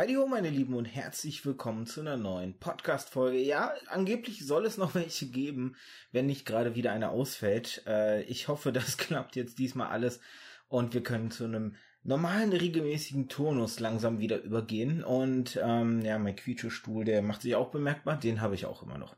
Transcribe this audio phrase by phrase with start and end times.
[0.00, 3.36] Heidi ho, meine Lieben, und herzlich willkommen zu einer neuen Podcast-Folge.
[3.36, 5.76] Ja, angeblich soll es noch welche geben,
[6.10, 7.82] wenn nicht gerade wieder eine ausfällt.
[7.86, 10.20] Äh, ich hoffe, das klappt jetzt diesmal alles
[10.68, 15.04] und wir können zu einem normalen, regelmäßigen Turnus langsam wieder übergehen.
[15.04, 18.96] Und ähm, ja, mein Quietschestuhl, der macht sich auch bemerkbar, den habe ich auch immer
[18.96, 19.16] noch.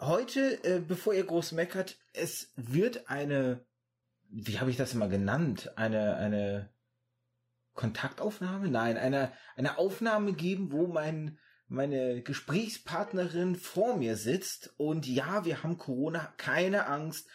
[0.00, 3.64] Heute, äh, bevor ihr groß meckert, es wird eine,
[4.30, 6.70] wie habe ich das immer genannt, eine, eine
[7.74, 8.68] Kontaktaufnahme?
[8.68, 15.62] Nein, eine, eine Aufnahme geben, wo mein, meine Gesprächspartnerin vor mir sitzt und ja, wir
[15.62, 17.28] haben Corona, keine Angst.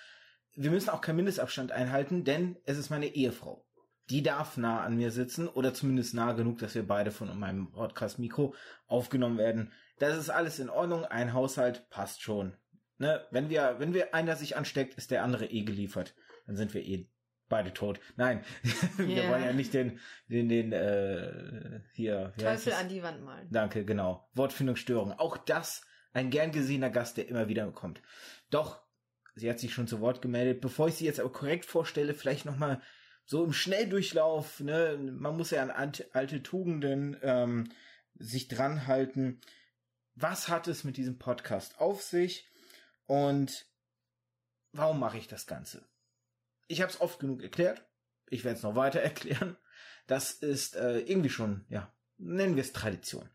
[0.56, 3.66] Wir müssen auch keinen Mindestabstand einhalten, denn es ist meine Ehefrau.
[4.10, 7.72] Die darf nah an mir sitzen oder zumindest nah genug, dass wir beide von meinem
[7.72, 8.56] Podcast-Mikro
[8.88, 9.72] aufgenommen werden.
[10.00, 11.06] Das ist alles in Ordnung.
[11.06, 12.58] Ein Haushalt passt schon.
[12.98, 13.26] Ne?
[13.30, 16.16] Wenn wir, wenn wir einer sich ansteckt, ist der andere eh geliefert.
[16.48, 17.08] Dann sind wir eh
[17.50, 18.00] beide tot.
[18.16, 18.44] Nein,
[18.98, 19.30] wir Ja.
[19.30, 22.34] wollen ja nicht den, den, den äh, hier.
[22.38, 23.48] Teufel an die Wand malen.
[23.52, 24.30] Danke, genau.
[24.34, 25.14] Wortfindungsstörung.
[25.14, 25.82] Auch das
[26.14, 28.02] ein gern gesehener Gast, der immer wieder kommt.
[28.50, 28.82] Doch,
[29.36, 30.62] sie hat sich schon zu Wort gemeldet.
[30.62, 32.82] Bevor ich sie jetzt aber korrekt vorstelle, vielleicht noch mal
[33.26, 34.60] so im Schnelldurchlauf.
[34.60, 34.98] Ne?
[34.98, 37.72] Man muss ja an alte, alte Tugenden ähm,
[38.16, 39.40] sich dran halten.
[40.16, 42.50] Was hat es mit diesem Podcast auf sich
[43.06, 43.66] und
[44.74, 45.88] warum mache ich das Ganze?
[46.70, 47.84] Ich habe es oft genug erklärt.
[48.30, 49.58] Ich werde es noch weiter erklären.
[50.08, 53.30] Das ist äh, irgendwie schon, ja, nennen wir es Tradition.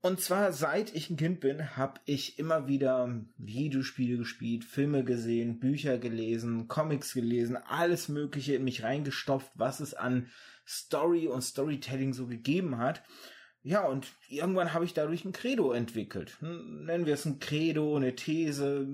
[0.00, 5.58] Und zwar seit ich ein Kind bin, habe ich immer wieder Videospiele gespielt, Filme gesehen,
[5.58, 10.28] Bücher gelesen, Comics gelesen, alles Mögliche in mich reingestopft, was es an
[10.66, 13.02] Story und Storytelling so gegeben hat.
[13.62, 16.36] Ja, und irgendwann habe ich dadurch ein Credo entwickelt.
[16.38, 18.86] Hm, Nennen wir es ein Credo, eine These,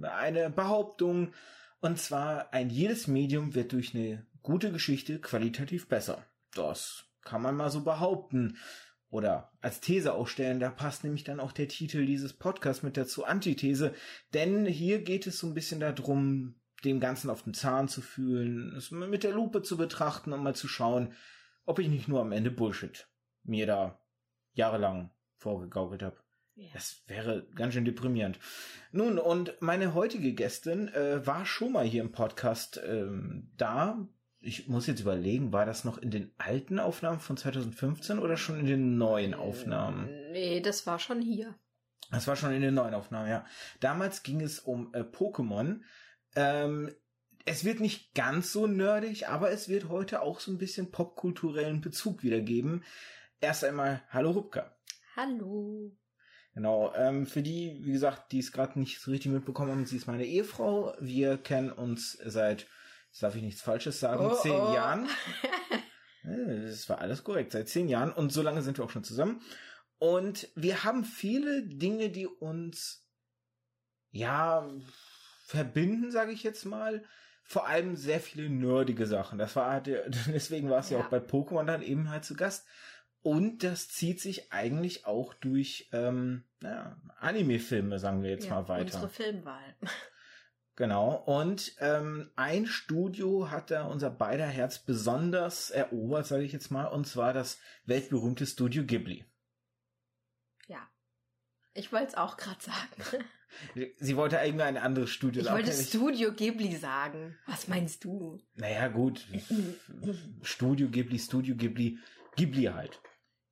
[0.00, 1.34] eine Behauptung.
[1.80, 6.24] Und zwar, ein jedes Medium wird durch eine gute Geschichte qualitativ besser.
[6.54, 8.58] Das kann man mal so behaupten.
[9.08, 13.24] Oder als These aufstellen, da passt nämlich dann auch der Titel dieses Podcasts mit dazu
[13.24, 13.94] Antithese.
[14.34, 18.74] Denn hier geht es so ein bisschen darum, dem Ganzen auf den Zahn zu fühlen,
[18.76, 21.14] es mit der Lupe zu betrachten und mal zu schauen,
[21.64, 23.08] ob ich nicht nur am Ende Bullshit
[23.42, 24.00] mir da
[24.52, 26.25] jahrelang vorgegaukelt habe.
[26.56, 26.70] Ja.
[26.72, 28.38] Das wäre ganz schön deprimierend.
[28.90, 34.08] Nun, und meine heutige Gästin äh, war schon mal hier im Podcast ähm, da.
[34.40, 38.58] Ich muss jetzt überlegen, war das noch in den alten Aufnahmen von 2015 oder schon
[38.60, 40.08] in den neuen Aufnahmen?
[40.32, 41.54] Nee, das war schon hier.
[42.10, 43.44] Das war schon in den neuen Aufnahmen, ja.
[43.80, 45.80] Damals ging es um äh, Pokémon.
[46.36, 46.90] Ähm,
[47.44, 51.82] es wird nicht ganz so nerdig, aber es wird heute auch so ein bisschen popkulturellen
[51.82, 52.82] Bezug wiedergeben.
[53.40, 54.74] Erst einmal, hallo Rupka.
[55.16, 55.92] Hallo.
[56.56, 59.98] Genau, ähm, für die, wie gesagt, die es gerade nicht so richtig mitbekommen haben, sie
[59.98, 60.94] ist meine Ehefrau.
[60.98, 62.66] Wir kennen uns seit,
[63.08, 64.74] jetzt darf ich nichts Falsches sagen, Oh, zehn oh.
[64.74, 65.06] Jahren.
[66.24, 69.04] Äh, Das war alles korrekt, seit zehn Jahren und so lange sind wir auch schon
[69.04, 69.42] zusammen.
[69.98, 73.06] Und wir haben viele Dinge, die uns,
[74.10, 74.66] ja,
[75.44, 77.04] verbinden, sage ich jetzt mal.
[77.44, 79.38] Vor allem sehr viele nerdige Sachen.
[79.38, 79.86] Das war halt,
[80.26, 80.98] deswegen war es ja.
[80.98, 81.04] Ja.
[81.04, 82.66] auch bei Pokémon dann eben halt zu Gast.
[83.26, 88.68] Und das zieht sich eigentlich auch durch ähm, naja, Anime-Filme, sagen wir jetzt Ja, mal
[88.68, 88.84] weiter.
[88.84, 89.74] Unsere Filmwahl.
[90.78, 91.14] Genau.
[91.24, 96.84] Und ähm, ein Studio hat da unser beider Herz besonders erobert, sage ich jetzt mal,
[96.84, 99.24] und zwar das weltberühmte Studio Ghibli.
[100.66, 100.86] Ja.
[101.72, 103.24] Ich wollte es auch gerade sagen.
[103.98, 105.56] Sie wollte eigentlich ein anderes Studio Ich sagen.
[105.56, 107.38] wollte Auch nicht- Studio Ghibli sagen.
[107.46, 108.38] Was meinst du?
[108.56, 109.26] Naja, gut.
[110.42, 111.98] Studio Ghibli, Studio Ghibli,
[112.36, 113.00] Ghibli halt.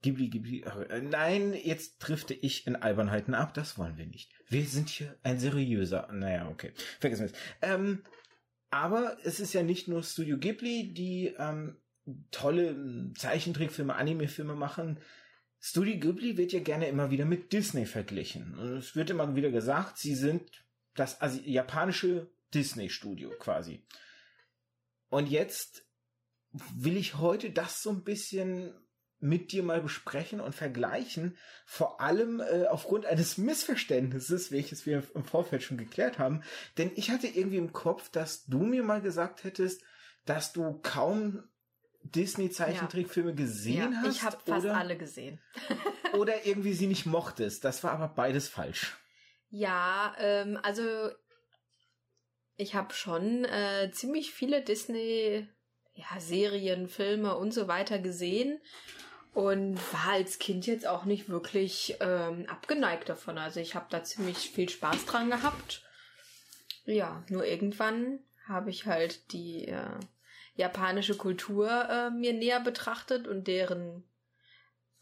[0.04, 0.62] Ghibli, Ghibli.
[0.64, 3.54] äh, Nein, jetzt drifte ich in Albernheiten ab.
[3.54, 4.30] Das wollen wir nicht.
[4.48, 6.08] Wir sind hier ein seriöser.
[6.12, 6.72] Naja, okay.
[7.00, 7.38] Vergessen wir es.
[7.62, 8.02] Ähm,
[8.68, 11.78] aber es ist ja nicht nur Studio Ghibli, die ähm,
[12.30, 15.00] tolle ähm, Zeichentrickfilme, Anime-Filme machen.
[15.58, 18.58] Studio Ghibli wird ja gerne immer wieder mit Disney verglichen.
[18.58, 23.86] Und es wird immer wieder gesagt, sie sind das Asi japanische Disney-Studio quasi.
[25.08, 25.88] Und jetzt
[26.74, 28.74] will ich heute das so ein bisschen
[29.24, 35.24] mit dir mal besprechen und vergleichen, vor allem äh, aufgrund eines Missverständnisses, welches wir im
[35.24, 36.42] Vorfeld schon geklärt haben.
[36.76, 39.82] Denn ich hatte irgendwie im Kopf, dass du mir mal gesagt hättest,
[40.26, 41.42] dass du kaum
[42.02, 45.40] Disney-Zeichentrickfilme gesehen ja, hast ich habe fast oder, alle gesehen.
[46.12, 47.64] oder irgendwie sie nicht mochtest.
[47.64, 48.94] Das war aber beides falsch.
[49.48, 51.10] Ja, ähm, also
[52.56, 55.48] ich habe schon äh, ziemlich viele Disney
[55.94, 58.60] ja, Serien, Filme und so weiter gesehen
[59.34, 63.36] und war als Kind jetzt auch nicht wirklich ähm, abgeneigt davon.
[63.36, 65.82] Also ich habe da ziemlich viel Spaß dran gehabt.
[66.84, 69.98] Ja, nur irgendwann habe ich halt die äh,
[70.54, 74.04] japanische Kultur äh, mir näher betrachtet und deren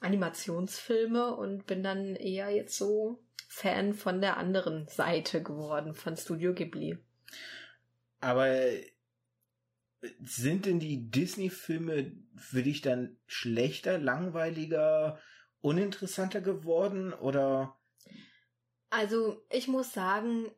[0.00, 6.54] Animationsfilme und bin dann eher jetzt so Fan von der anderen Seite geworden, von Studio
[6.54, 6.98] Ghibli.
[8.20, 8.48] Aber
[10.20, 15.20] sind denn die Disney-Filme für dich dann schlechter, langweiliger,
[15.60, 17.78] uninteressanter geworden oder?
[18.90, 20.50] Also ich muss sagen,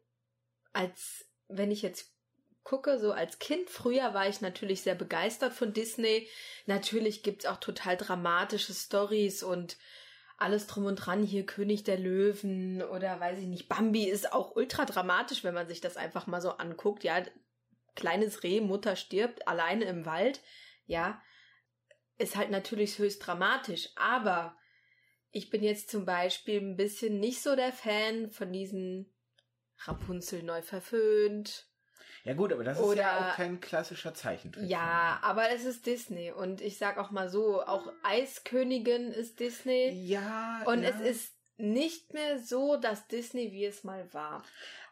[0.73, 2.13] als wenn ich jetzt
[2.63, 6.27] gucke, so als Kind früher war ich natürlich sehr begeistert von Disney.
[6.67, 9.77] Natürlich gibt's auch total dramatische Stories und
[10.37, 14.57] alles drum und dran, hier König der Löwen oder weiß ich nicht, Bambi ist auch
[14.57, 17.05] ultra dramatisch, wenn man sich das einfach mal so anguckt.
[17.05, 17.23] Ja,
[17.95, 20.41] kleines Reh, Mutter stirbt alleine im Wald.
[20.87, 21.23] Ja,
[22.19, 24.57] ist halt natürlich höchst dramatisch, aber
[25.31, 29.13] ich bin jetzt zum Beispiel ein bisschen nicht so der Fan von diesen
[29.79, 31.67] Rapunzel neu verföhnt.
[32.25, 34.69] Ja gut, aber das ist ja auch kein klassischer Zeichentrick.
[34.69, 39.91] Ja, aber es ist Disney und ich sag auch mal so, auch Eiskönigin ist Disney.
[39.91, 40.63] Ja.
[40.65, 40.89] Und ja.
[40.89, 44.43] es ist nicht mehr so das Disney, wie es mal war.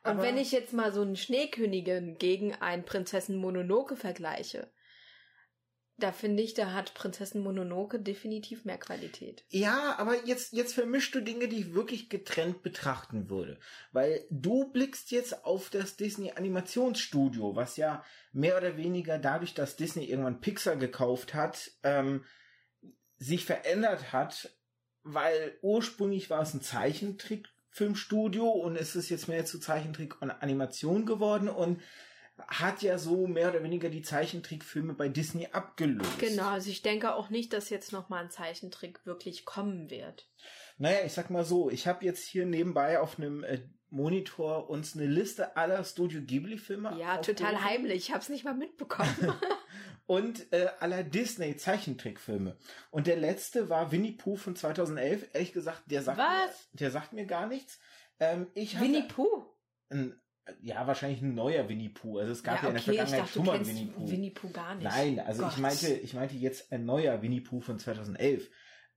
[0.04, 4.70] Und wenn ich jetzt mal so einen Schneekönigin gegen ein Prinzessin Mononoke vergleiche,
[5.98, 9.44] da finde ich, da hat Prinzessin Mononoke definitiv mehr Qualität.
[9.50, 13.58] Ja, aber jetzt, jetzt vermischst du Dinge, die ich wirklich getrennt betrachten würde.
[13.92, 19.76] Weil du blickst jetzt auf das Disney Animationsstudio, was ja mehr oder weniger dadurch, dass
[19.76, 22.24] Disney irgendwann Pixar gekauft hat, ähm,
[23.18, 24.50] sich verändert hat,
[25.04, 26.62] weil ursprünglich war es ein
[27.72, 31.80] Zeichentrickfilmstudio und es ist jetzt mehr zu Zeichentrick und Animation geworden und
[32.48, 36.18] hat ja so mehr oder weniger die Zeichentrickfilme bei Disney abgelöst.
[36.18, 40.28] Genau, also ich denke auch nicht, dass jetzt nochmal ein Zeichentrick wirklich kommen wird.
[40.78, 43.60] Naja, ich sag mal so, ich habe jetzt hier nebenbei auf einem äh,
[43.90, 46.96] Monitor uns eine Liste aller Studio Ghibli-Filme.
[46.98, 49.14] Ja, total heimlich, ich hab's nicht mal mitbekommen.
[50.06, 52.56] und äh, aller Disney Zeichentrickfilme.
[52.90, 55.30] Und der letzte war Winnie Pooh von 2011.
[55.32, 56.68] Ehrlich gesagt, der sagt, Was?
[56.72, 57.78] Mir, der sagt mir gar nichts.
[58.20, 59.46] Ähm, ich Winnie Pooh?
[59.90, 60.18] Ein
[60.60, 62.18] ja, wahrscheinlich ein neuer Winnie Pooh.
[62.18, 64.10] Also es gab ja, ja in der Vergangenheit dachte, schon mal Winnie Pooh.
[64.10, 64.84] Winnie Pooh gar nicht.
[64.84, 65.52] Nein, also Gott.
[65.52, 68.50] ich meinte, ich meinte jetzt ein neuer Winnie Pooh von 2011.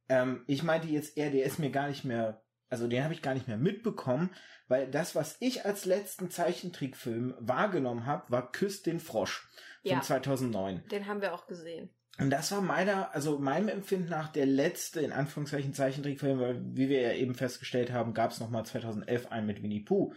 [0.10, 3.22] Ähm, ich meinte jetzt eher, der ist mir gar nicht mehr, also den habe ich
[3.22, 4.32] gar nicht mehr mitbekommen,
[4.68, 9.48] weil das, was ich als letzten Zeichentrickfilm wahrgenommen habe, war Küss den Frosch
[9.90, 10.84] von ja, 2009.
[10.90, 11.90] Den haben wir auch gesehen.
[12.18, 16.88] Und das war meiner, also meinem Empfinden nach der letzte, in Anführungszeichen, Zeichentrickfilm, weil, wie
[16.88, 20.14] wir ja eben festgestellt haben, gab es nochmal 2011 einen mit Winnie Pooh.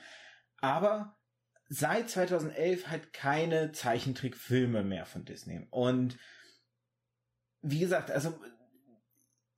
[0.60, 1.16] Aber
[1.68, 5.66] seit 2011 halt keine Zeichentrickfilme mehr von Disney.
[5.70, 6.18] Und
[7.62, 8.38] wie gesagt, also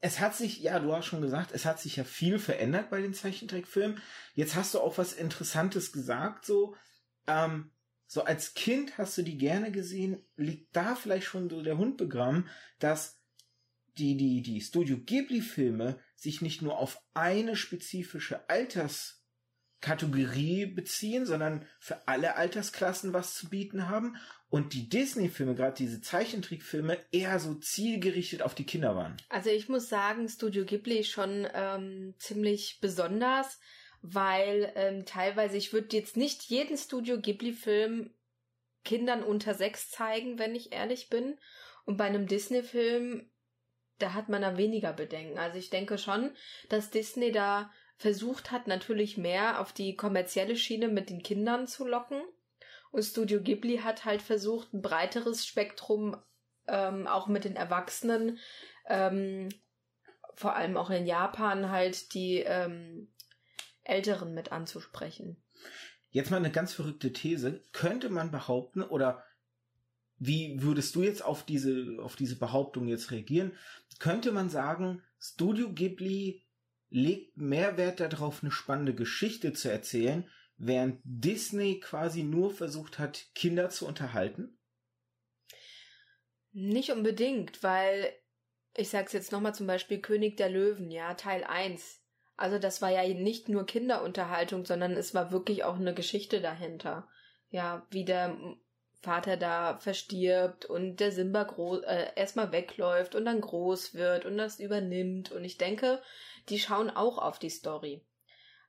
[0.01, 3.03] es hat sich, ja, du hast schon gesagt, es hat sich ja viel verändert bei
[3.03, 4.01] den Zeichentrickfilmen.
[4.35, 6.75] Jetzt hast du auch was Interessantes gesagt, so,
[7.27, 7.71] ähm,
[8.13, 11.97] so als Kind hast du die gerne gesehen, liegt da vielleicht schon so der Hund
[11.97, 12.49] begraben,
[12.81, 13.23] dass
[13.99, 19.25] die, die, die Studio Ghibli Filme sich nicht nur auf eine spezifische Alters
[19.81, 24.17] Kategorie beziehen, sondern für alle Altersklassen was zu bieten haben
[24.49, 29.17] und die Disney-Filme, gerade diese Zeichentrickfilme, eher so zielgerichtet auf die Kinder waren.
[29.29, 33.61] Also ich muss sagen, Studio Ghibli schon ähm, ziemlich besonders,
[34.03, 38.15] weil ähm, teilweise, ich würde jetzt nicht jeden Studio Ghibli-Film
[38.85, 41.39] Kindern unter sechs zeigen, wenn ich ehrlich bin.
[41.85, 43.31] Und bei einem Disney-Film,
[43.99, 45.39] da hat man da weniger Bedenken.
[45.39, 46.33] Also ich denke schon,
[46.69, 51.87] dass Disney da versucht hat, natürlich mehr auf die kommerzielle Schiene mit den Kindern zu
[51.87, 52.23] locken.
[52.91, 56.17] Und Studio Ghibli hat halt versucht, ein breiteres Spektrum
[56.67, 58.39] ähm, auch mit den Erwachsenen,
[58.89, 59.51] ähm,
[60.35, 63.13] vor allem auch in Japan halt die ähm,
[63.85, 65.43] Älteren mit anzusprechen.
[66.11, 67.65] Jetzt mal eine ganz verrückte These.
[67.73, 69.25] Könnte man behaupten, oder
[70.19, 73.53] wie würdest du jetzt auf diese, auf diese Behauptung jetzt reagieren?
[73.99, 76.45] Könnte man sagen, Studio Ghibli
[76.91, 83.27] legt mehr Wert darauf, eine spannende Geschichte zu erzählen, während Disney quasi nur versucht hat,
[83.35, 84.59] Kinder zu unterhalten?
[86.53, 88.13] Nicht unbedingt, weil
[88.77, 92.00] ich sag's jetzt nochmal zum Beispiel König der Löwen, ja, Teil 1.
[92.41, 97.07] Also das war ja nicht nur Kinderunterhaltung, sondern es war wirklich auch eine Geschichte dahinter.
[97.51, 98.35] Ja, wie der
[99.03, 104.39] Vater da verstirbt und der Simba groß, äh, erstmal wegläuft und dann groß wird und
[104.39, 105.33] das übernimmt.
[105.33, 106.01] Und ich denke,
[106.49, 108.07] die schauen auch auf die Story.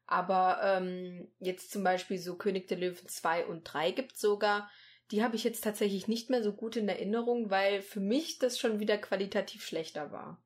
[0.05, 4.69] Aber ähm, jetzt zum Beispiel so König der Löwen 2 und 3 gibt sogar,
[5.11, 8.59] die habe ich jetzt tatsächlich nicht mehr so gut in Erinnerung, weil für mich das
[8.59, 10.43] schon wieder qualitativ schlechter war.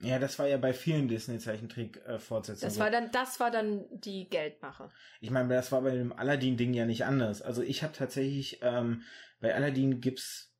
[0.00, 2.68] Ja, das war ja bei vielen Disney-Zeichentrick-Fortsetzungen.
[2.68, 4.90] Das war dann, das war dann die Geldmache.
[5.20, 7.42] Ich meine, das war bei dem Aladdin-Ding ja nicht anders.
[7.42, 9.02] Also ich habe tatsächlich, ähm,
[9.40, 10.54] bei Aladdin gibt's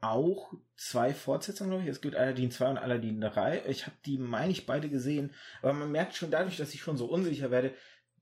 [0.00, 1.90] auch zwei Fortsetzungen, glaube ich.
[1.90, 3.62] Es gibt Aladdin 2 und Aladdin 3.
[3.68, 5.32] Ich habe die, meine ich, beide gesehen.
[5.62, 7.72] Aber man merkt schon dadurch, dass ich schon so unsicher werde,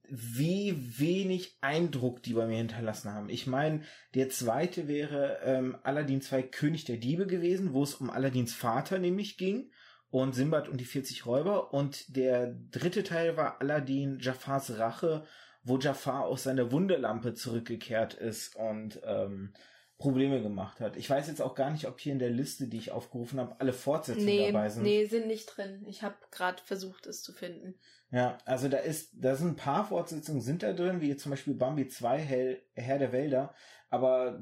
[0.07, 3.29] wie wenig Eindruck die bei mir hinterlassen haben.
[3.29, 3.83] Ich meine,
[4.15, 8.99] der zweite wäre ähm, Aladdin 2 König der Diebe gewesen, wo es um Aladdins Vater
[8.99, 9.71] nämlich ging
[10.13, 11.73] und Simbad und die 40 Räuber.
[11.73, 15.25] Und der dritte Teil war Aladdin Jafars Rache,
[15.63, 19.53] wo Jafar aus seiner Wunderlampe zurückgekehrt ist und ähm,
[19.97, 20.97] Probleme gemacht hat.
[20.97, 23.55] Ich weiß jetzt auch gar nicht, ob hier in der Liste, die ich aufgerufen habe,
[23.59, 24.83] alle Fortsetzungen nee, dabei sind.
[24.83, 25.83] Nee, sind nicht drin.
[25.87, 27.73] Ich habe gerade versucht, es zu finden.
[28.11, 31.55] Ja, also da ist, da sind ein paar Fortsetzungen sind da drin, wie zum Beispiel
[31.55, 33.55] Bambi 2, Hell, Herr der Wälder,
[33.89, 34.39] aber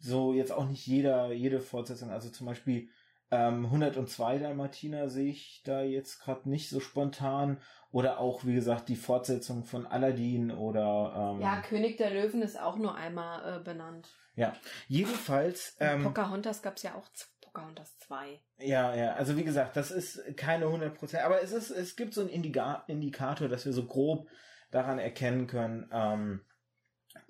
[0.00, 2.10] so jetzt auch nicht jeder, jede Fortsetzung.
[2.10, 2.90] Also zum Beispiel
[3.30, 7.58] ähm, 102 Dalmatiner sehe ich da jetzt gerade nicht so spontan.
[7.92, 12.60] Oder auch, wie gesagt, die Fortsetzung von Aladdin oder ähm, Ja, König der Löwen ist
[12.60, 14.08] auch nur einmal äh, benannt.
[14.36, 14.52] Ja,
[14.86, 15.76] jedenfalls.
[15.80, 17.08] Ähm, Pocahontas gab es ja auch
[17.40, 18.40] Pocahontas 2.
[18.58, 22.20] Ja, ja, also wie gesagt, das ist keine 100%, aber es ist, es gibt so
[22.20, 24.28] einen Indiga Indikator, dass wir so grob
[24.70, 26.42] daran erkennen können, ähm,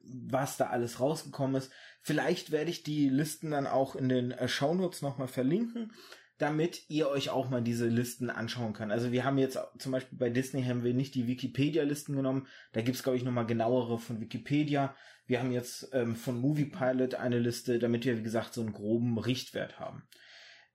[0.02, 1.70] was da alles rausgekommen ist.
[2.02, 5.92] Vielleicht werde ich die Listen dann auch in den äh, Shownotes nochmal verlinken,
[6.38, 8.92] damit ihr euch auch mal diese Listen anschauen könnt.
[8.92, 12.46] Also wir haben jetzt zum Beispiel bei Disney haben wir nicht die Wikipedia-Listen genommen.
[12.72, 14.94] Da gibt's glaube ich, nochmal genauere von Wikipedia.
[15.26, 18.72] Wir haben jetzt ähm, von Movie Pilot eine Liste, damit wir, wie gesagt, so einen
[18.72, 20.02] groben Richtwert haben.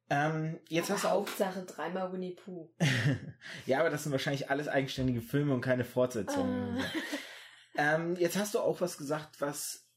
[0.09, 2.71] Ähm, jetzt aber hast du auch Hauptsache dreimal Winnie Pooh.
[3.65, 6.77] ja, aber das sind wahrscheinlich alles eigenständige Filme und keine Fortsetzungen.
[6.77, 6.83] Ah.
[7.75, 9.87] ähm, jetzt hast du auch was gesagt, was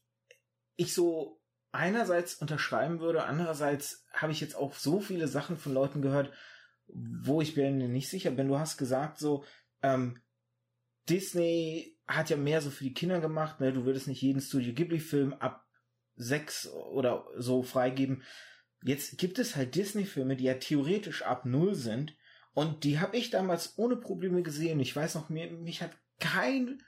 [0.75, 6.01] ich so einerseits unterschreiben würde, andererseits habe ich jetzt auch so viele Sachen von Leuten
[6.01, 6.31] gehört,
[6.87, 8.47] wo ich mir nicht sicher bin.
[8.47, 9.43] Du hast gesagt so,
[9.81, 10.21] ähm,
[11.07, 13.71] Disney hat ja mehr so für die Kinder gemacht, ne?
[13.71, 15.65] Du würdest nicht jeden Studio Ghibli-Film ab
[16.15, 18.23] sechs oder so freigeben.
[18.83, 22.15] Jetzt gibt es halt Disney-Filme, die ja theoretisch ab null sind.
[22.53, 24.79] Und die habe ich damals ohne Probleme gesehen.
[24.79, 26.81] Ich weiß noch, mir, mich hat kein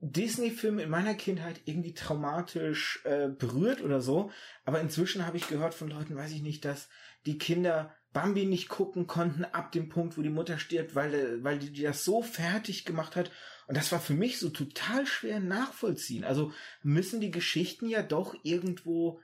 [0.00, 4.30] Disney-Film in meiner Kindheit irgendwie traumatisch äh, berührt oder so.
[4.64, 6.88] Aber inzwischen habe ich gehört von Leuten, weiß ich nicht, dass
[7.26, 11.58] die Kinder Bambi nicht gucken konnten ab dem Punkt, wo die Mutter stirbt, weil, weil
[11.58, 13.30] die, die das so fertig gemacht hat.
[13.66, 16.24] Und das war für mich so total schwer nachvollziehen.
[16.24, 16.52] Also
[16.82, 19.20] müssen die Geschichten ja doch irgendwo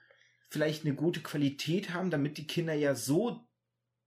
[0.49, 3.41] vielleicht eine gute Qualität haben, damit die Kinder ja so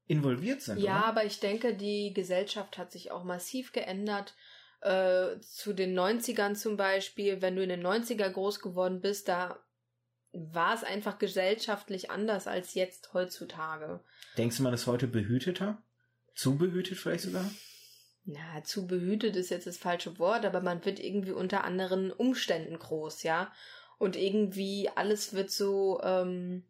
[0.05, 0.79] involviert sind.
[0.79, 1.05] Ja, oder?
[1.07, 4.35] aber ich denke, die Gesellschaft hat sich auch massiv geändert.
[4.81, 9.59] Äh, zu den 90ern zum Beispiel, wenn du in den 90er groß geworden bist, da
[10.31, 13.99] war es einfach gesellschaftlich anders als jetzt heutzutage.
[14.37, 15.81] Denkst du, man ist heute behüteter?
[16.35, 17.49] Zu behütet vielleicht sogar?
[18.25, 22.77] Na, zu behütet ist jetzt das falsche Wort, aber man wird irgendwie unter anderen Umständen
[22.77, 23.51] groß, ja.
[23.97, 26.63] Und irgendwie alles wird so, ähm,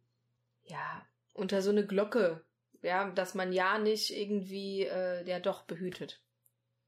[0.64, 2.44] ja, unter so eine Glocke,
[2.82, 6.22] ja, dass man ja nicht irgendwie, äh, ja doch behütet.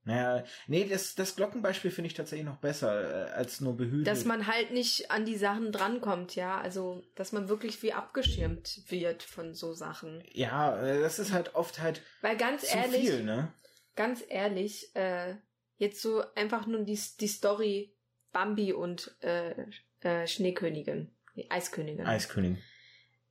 [0.03, 4.07] Naja, nee, das, das Glockenbeispiel finde ich tatsächlich noch besser äh, als nur behütet.
[4.07, 6.59] Dass man halt nicht an die Sachen drankommt, ja.
[6.59, 10.23] Also, dass man wirklich wie abgeschirmt wird von so Sachen.
[10.31, 13.53] Ja, äh, das ist halt oft halt Weil ganz zu ehrlich, viel, ne?
[13.95, 15.35] ganz ehrlich, äh,
[15.77, 17.95] jetzt so einfach nur die, die Story
[18.31, 19.53] Bambi und äh,
[19.99, 22.07] äh, Schneekönigin, die Eiskönigin.
[22.07, 22.57] Eiskönigin.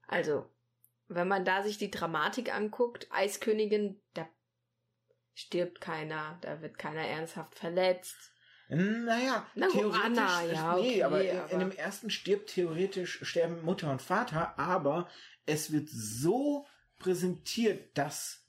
[0.07, 0.49] Also,
[1.09, 4.29] wenn man da sich die Dramatik anguckt, Eiskönigin, da
[5.41, 8.33] stirbt keiner, da wird keiner ernsthaft verletzt.
[8.69, 13.19] Naja, Na, theoretisch, Anna, ja, nee, okay, aber, in, aber in dem ersten stirbt theoretisch,
[13.23, 15.09] sterben Mutter und Vater, aber
[15.45, 16.67] es wird so
[16.99, 18.47] präsentiert, dass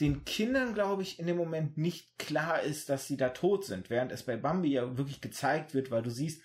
[0.00, 3.88] den Kindern, glaube ich, in dem Moment nicht klar ist, dass sie da tot sind,
[3.88, 6.42] während es bei Bambi ja wirklich gezeigt wird, weil du siehst,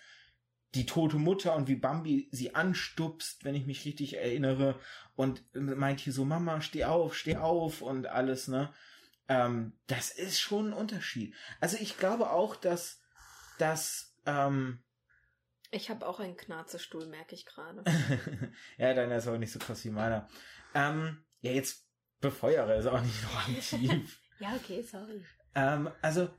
[0.76, 4.80] die tote Mutter und wie Bambi sie anstupst, wenn ich mich richtig erinnere,
[5.16, 8.72] und meint hier so, Mama, steh auf, steh auf und alles, ne?
[9.30, 11.36] Ähm, das ist schon ein Unterschied.
[11.60, 13.02] Also ich glaube auch, dass,
[13.58, 14.84] dass, ähm,
[15.72, 17.84] Ich habe auch einen Knarzestuhl, merke ich gerade.
[18.78, 20.28] ja, deiner ist aber nicht so krass wie meiner.
[20.74, 21.86] Ähm, ja, jetzt
[22.22, 24.20] befeuere ist auch nicht noch aktiv.
[24.40, 25.26] ja, okay, sorry.
[25.56, 26.30] ähm, also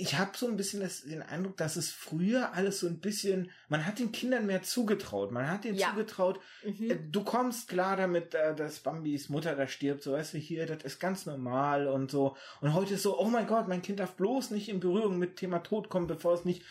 [0.00, 3.50] ich habe so ein bisschen das, den Eindruck, dass es früher alles so ein bisschen,
[3.68, 5.30] man hat den Kindern mehr zugetraut.
[5.32, 5.90] Man hat denen Ja.
[5.90, 6.90] zugetraut, Mhm.
[6.90, 10.66] äh, du kommst klar damit, äh, dass Bambis Mutter da stirbt, so weißt du hier,
[10.66, 12.36] das ist ganz normal und so.
[12.60, 15.36] Und heute ist so, oh mein Gott, mein Kind darf bloß nicht in Berührung mit
[15.36, 16.62] Thema Tod kommen, bevor es nicht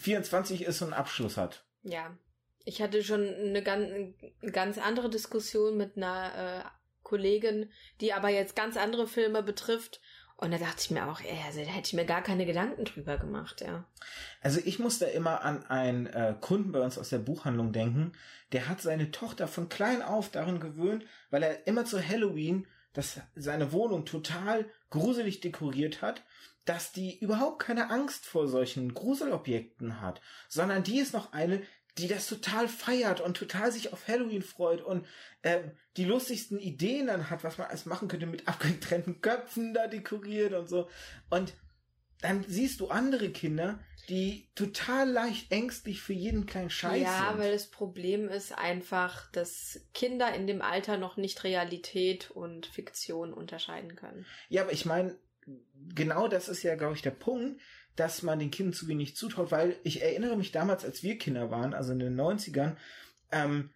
[0.00, 1.64] 24 ist und einen Abschluss hat.
[1.82, 2.16] Ja.
[2.64, 3.88] Ich hatte schon eine ganz,
[4.42, 6.68] eine ganz andere Diskussion mit einer äh,
[7.04, 10.00] Kollegin, die aber jetzt ganz andere Filme betrifft.
[10.38, 12.84] Und da dachte ich mir auch, ey, also da hätte ich mir gar keine Gedanken
[12.84, 13.84] drüber gemacht, ja.
[14.42, 18.12] Also ich muss da immer an einen äh, Kunden bei uns aus der Buchhandlung denken,
[18.52, 23.20] der hat seine Tochter von klein auf darin gewöhnt, weil er immer zu Halloween das,
[23.34, 26.22] seine Wohnung total gruselig dekoriert hat,
[26.66, 31.62] dass die überhaupt keine Angst vor solchen Gruselobjekten hat, sondern die ist noch eine,
[31.98, 35.06] die das total feiert und total sich auf Halloween freut und
[35.42, 39.86] ähm, die lustigsten Ideen dann hat, was man alles machen könnte mit abgetrennten Köpfen da
[39.86, 40.88] dekoriert und so.
[41.30, 41.54] Und
[42.20, 47.40] dann siehst du andere Kinder, die total leicht ängstlich für jeden kleinen Scheiß ja, sind.
[47.40, 53.32] weil das Problem ist einfach, dass Kinder in dem Alter noch nicht Realität und Fiktion
[53.32, 54.24] unterscheiden können.
[54.48, 55.18] Ja, aber ich meine,
[55.94, 57.60] genau das ist ja, glaube ich, der Punkt,
[57.96, 61.50] dass man den Kindern zu wenig zutraut, weil ich erinnere mich damals, als wir Kinder
[61.50, 62.76] waren, also in den 90ern,
[63.32, 63.70] ähm,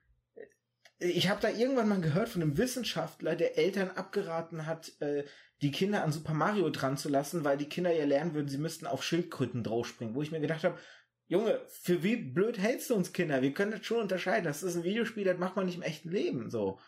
[0.98, 5.24] ich habe da irgendwann mal gehört von einem Wissenschaftler, der Eltern abgeraten hat, äh,
[5.62, 8.58] die Kinder an Super Mario dran zu lassen, weil die Kinder ja lernen würden, sie
[8.58, 10.78] müssten auf Schildkröten draufspringen, wo ich mir gedacht habe,
[11.26, 13.40] Junge, für wie blöd hältst du uns Kinder?
[13.40, 14.44] Wir können das schon unterscheiden.
[14.44, 16.80] Das ist ein Videospiel, das macht man nicht im echten Leben, so.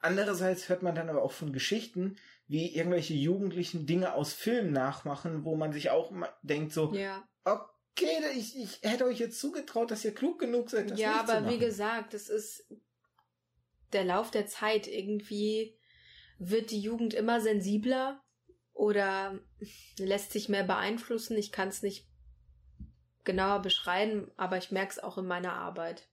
[0.00, 5.44] Andererseits hört man dann aber auch von Geschichten, wie irgendwelche Jugendlichen Dinge aus Filmen nachmachen,
[5.44, 7.26] wo man sich auch denkt so, Ja.
[7.44, 11.48] okay, ich, ich hätte euch jetzt zugetraut, dass ihr klug genug seid, das ja, aber
[11.48, 12.66] wie gesagt, es ist
[13.92, 14.86] der Lauf der Zeit.
[14.86, 15.78] Irgendwie
[16.38, 18.22] wird die Jugend immer sensibler
[18.72, 19.38] oder
[19.98, 21.38] lässt sich mehr beeinflussen.
[21.38, 22.08] Ich kann es nicht
[23.22, 26.08] genauer beschreiben, aber ich merke es auch in meiner Arbeit.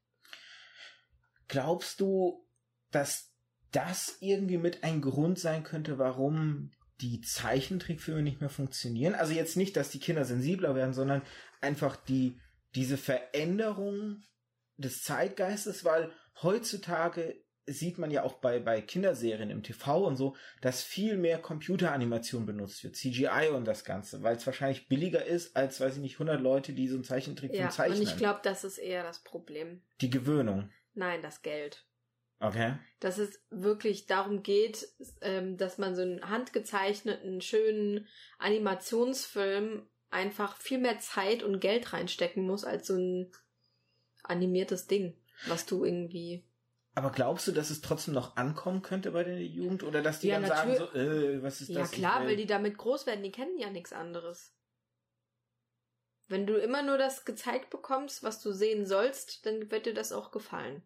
[1.47, 2.47] Glaubst du,
[2.91, 3.30] dass
[3.71, 9.15] das irgendwie mit ein Grund sein könnte, warum die Zeichentrickfilme nicht mehr funktionieren?
[9.15, 11.21] Also jetzt nicht, dass die Kinder sensibler werden, sondern
[11.61, 12.37] einfach die,
[12.75, 14.23] diese Veränderung
[14.77, 16.11] des Zeitgeistes, weil
[16.41, 17.35] heutzutage
[17.67, 22.45] sieht man ja auch bei, bei Kinderserien im TV und so, dass viel mehr Computeranimation
[22.45, 26.15] benutzt wird, CGI und das Ganze, weil es wahrscheinlich billiger ist, als, weiß ich nicht,
[26.15, 27.99] 100 Leute, die so einen Zeichentrickfilm Ja, zeichnen.
[27.99, 29.81] und ich glaube, das ist eher das Problem.
[30.01, 30.71] die Gewöhnung.
[30.93, 31.85] Nein, das Geld.
[32.41, 32.73] Okay.
[32.99, 34.87] dass es wirklich darum geht,
[35.21, 38.07] ähm, dass man so einen handgezeichneten, schönen
[38.39, 43.31] Animationsfilm einfach viel mehr Zeit und Geld reinstecken muss als so ein
[44.23, 45.15] animiertes Ding,
[45.47, 46.43] was du irgendwie.
[46.93, 49.83] Aber glaubst du, dass es trotzdem noch ankommen könnte bei der Jugend?
[49.83, 51.93] Oder dass die Ja, dann sagen so, äh, was ist Ja das?
[51.93, 54.53] klar, Ich weil die damit groß werden, die kennen ja nichts anderes.
[56.27, 60.11] Wenn du immer nur das gezeigt bekommst, was du sehen sollst, dann wird dir das
[60.11, 60.83] auch gefallen.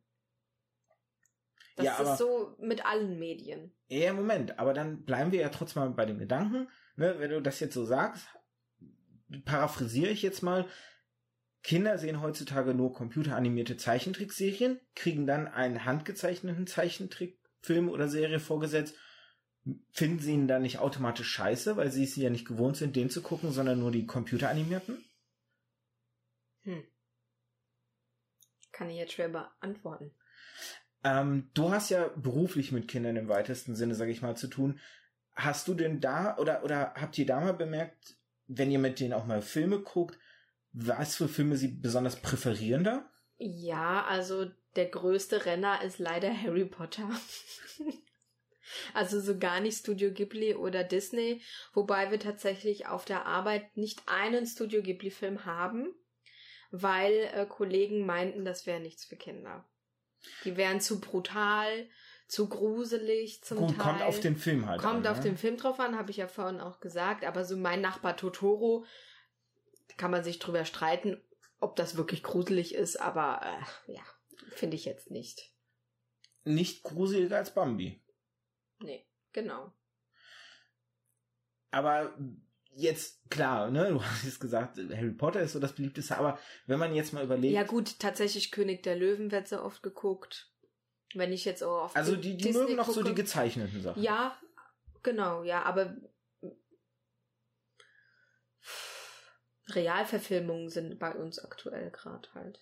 [1.76, 3.74] Das Ja, aber- ist so mit allen Medien.
[3.88, 7.42] Ja, Moment, aber dann bleiben wir ja trotzdem mal bei dem Gedanken, ne, wenn du
[7.42, 8.28] das jetzt so sagst,
[9.44, 10.68] paraphrasiere ich jetzt mal,
[11.64, 18.96] Kinder sehen heutzutage nur computeranimierte Zeichentrickserien, kriegen dann einen handgezeichneten Zeichentrickfilm oder Serie vorgesetzt,
[19.92, 23.10] finden sie ihn dann nicht automatisch scheiße, weil sie es ja nicht gewohnt sind, den
[23.10, 25.04] zu gucken, sondern nur die computeranimierten?
[26.62, 26.84] Hm.
[28.72, 30.14] Kann ich jetzt schwer beantworten.
[31.06, 34.80] Ähm, du hast ja beruflich mit Kindern im weitesten Sinne, sage ich mal, zu tun.
[35.36, 39.14] Hast du denn da oder oder habt ihr da mal bemerkt, wenn ihr mit denen
[39.14, 40.18] auch mal Filme guckt,
[40.74, 43.08] was für Filme sie besonders präferieren da?
[43.38, 47.08] Ja, also der größte Renner ist leider Harry Potter.
[48.96, 54.02] also so gar nicht Studio Ghibli oder Disney, wobei wir tatsächlich auf der Arbeit nicht
[54.08, 55.94] einen Studio Ghibli-Film haben,
[56.72, 59.66] weil äh, Kollegen meinten, das wäre nichts für Kinder.
[60.44, 61.88] Die wären zu brutal,
[62.28, 63.86] zu gruselig zum Gut, Teil.
[63.86, 65.12] kommt auf den Film halt Kommt an.
[65.12, 65.24] auf ne?
[65.24, 67.24] den Film drauf an, habe ich ja vorhin auch gesagt.
[67.24, 68.86] Aber so mein Nachbar Totoro,
[69.98, 71.22] kann man sich drüber streiten,
[71.60, 73.00] ob das wirklich gruselig ist.
[73.00, 74.02] Aber äh, ja,
[74.50, 75.52] finde ich jetzt nicht.
[76.44, 78.02] Nicht gruseliger als Bambi.
[78.80, 79.74] Nee, genau.
[81.72, 82.14] Aber
[82.76, 86.80] jetzt, klar, ne, du hast jetzt gesagt, Harry Potter ist so das beliebteste, aber wenn
[86.80, 90.52] man jetzt mal überlegt, Ja gut, tatsächlich König der Löwen wird so oft geguckt.
[91.14, 93.10] Wenn ich jetzt auch auf also die, die Disney mögen noch so gucke.
[93.10, 94.04] die gezeichneten Sachen.
[94.04, 94.38] Ja,
[95.02, 95.96] genau, ja, aber
[99.70, 102.60] Realverfilmungen sind bei uns aktuell gerade halt.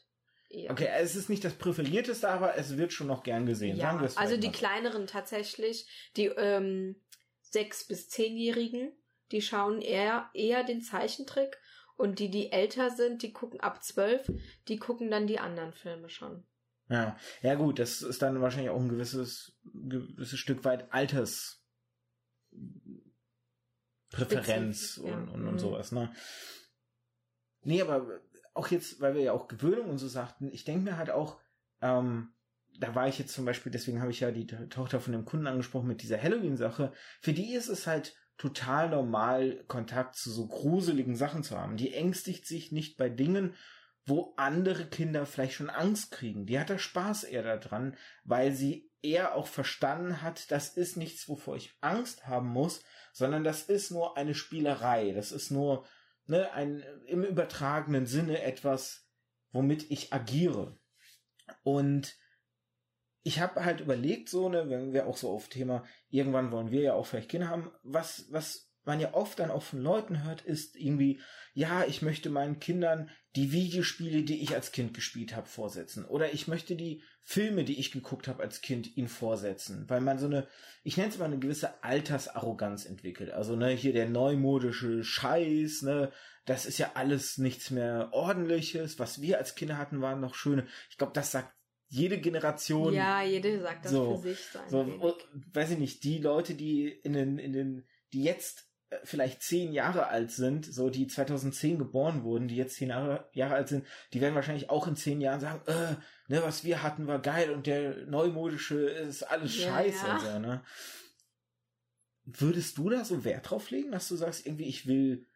[0.49, 0.69] Eher.
[0.69, 3.75] Okay, es ist nicht das präferierteste, aber es wird schon noch gern gesehen.
[3.75, 7.01] Ja, also die kleineren tatsächlich, die ähm,
[7.41, 8.91] sechs bis zehnjährigen,
[9.33, 11.57] die schauen eher eher den Zeichentrick
[11.97, 14.31] und die die älter sind, die gucken ab zwölf,
[14.69, 16.45] die gucken dann die anderen Filme schon.
[16.89, 21.61] Ja, ja gut, das ist dann wahrscheinlich auch ein gewisses, gewisses Stück weit Alters
[24.11, 25.17] Präferenz Spezifisch, ja.
[25.17, 25.59] und, und, und Mhm.
[25.59, 26.13] sowas, ne?
[27.63, 28.21] Nee, aber
[28.53, 31.39] auch jetzt, weil wir ja auch Gewöhnung und so sagten, ich denke mir halt auch,
[31.81, 32.33] ähm,
[32.79, 35.25] da war ich jetzt zum Beispiel, deswegen habe ich ja die To- Tochter von dem
[35.25, 36.91] Kunden angesprochen mit dieser Halloween-Sache,
[37.21, 41.77] für die ist es halt total normal, Kontakt zu so gruseligen Sachen zu haben.
[41.77, 43.55] Die ängstigt sich nicht bei Dingen,
[44.05, 46.45] wo andere Kinder vielleicht schon Angst kriegen.
[46.45, 51.27] Die hat da Spaß eher daran, weil sie eher auch verstanden hat, das ist nichts,
[51.27, 55.11] wovor ich Angst haben muss, sondern das ist nur eine Spielerei.
[55.11, 55.85] Das ist nur
[56.25, 59.07] ne, ein im übertragenen Sinne etwas,
[59.51, 60.77] womit ich agiere.
[61.63, 62.15] Und
[63.23, 66.81] ich habe halt überlegt, so, ne, wenn wir auch so auf Thema, irgendwann wollen wir
[66.81, 70.41] ja auch vielleicht Kinder haben, was, was man ja oft dann auch von Leuten hört,
[70.41, 71.21] ist irgendwie,
[71.53, 76.03] ja, ich möchte meinen Kindern die Videospiele, die ich als Kind gespielt habe, vorsetzen.
[76.05, 79.85] Oder ich möchte die Filme, die ich geguckt habe als Kind, ihnen vorsetzen.
[79.87, 80.47] Weil man so eine,
[80.83, 83.31] ich nenne es mal eine gewisse Altersarroganz entwickelt.
[83.31, 86.11] Also, ne, hier der neumodische Scheiß, ne,
[86.45, 88.99] das ist ja alles nichts mehr ordentliches.
[88.99, 90.67] Was wir als Kinder hatten, waren noch schöne.
[90.89, 91.53] Ich glaube, das sagt
[91.93, 92.91] jede Generation.
[92.93, 94.67] Ja, jede sagt das so, für sich sein.
[94.67, 95.15] So,
[95.53, 99.71] weiß ich nicht, die Leute, die in den, in den, die jetzt äh, vielleicht zehn
[99.73, 103.85] Jahre alt sind, so die 2010 geboren wurden, die jetzt zehn Jahre, Jahre alt sind,
[104.11, 105.95] die werden wahrscheinlich auch in zehn Jahren sagen, äh,
[106.33, 110.07] ne, was wir hatten war geil und der neumodische ist alles Ja, scheiße.
[110.07, 110.19] ja.
[110.19, 110.63] So, ne?
[112.25, 115.27] Würdest du da so Wert drauf legen, dass du sagst, irgendwie, ich will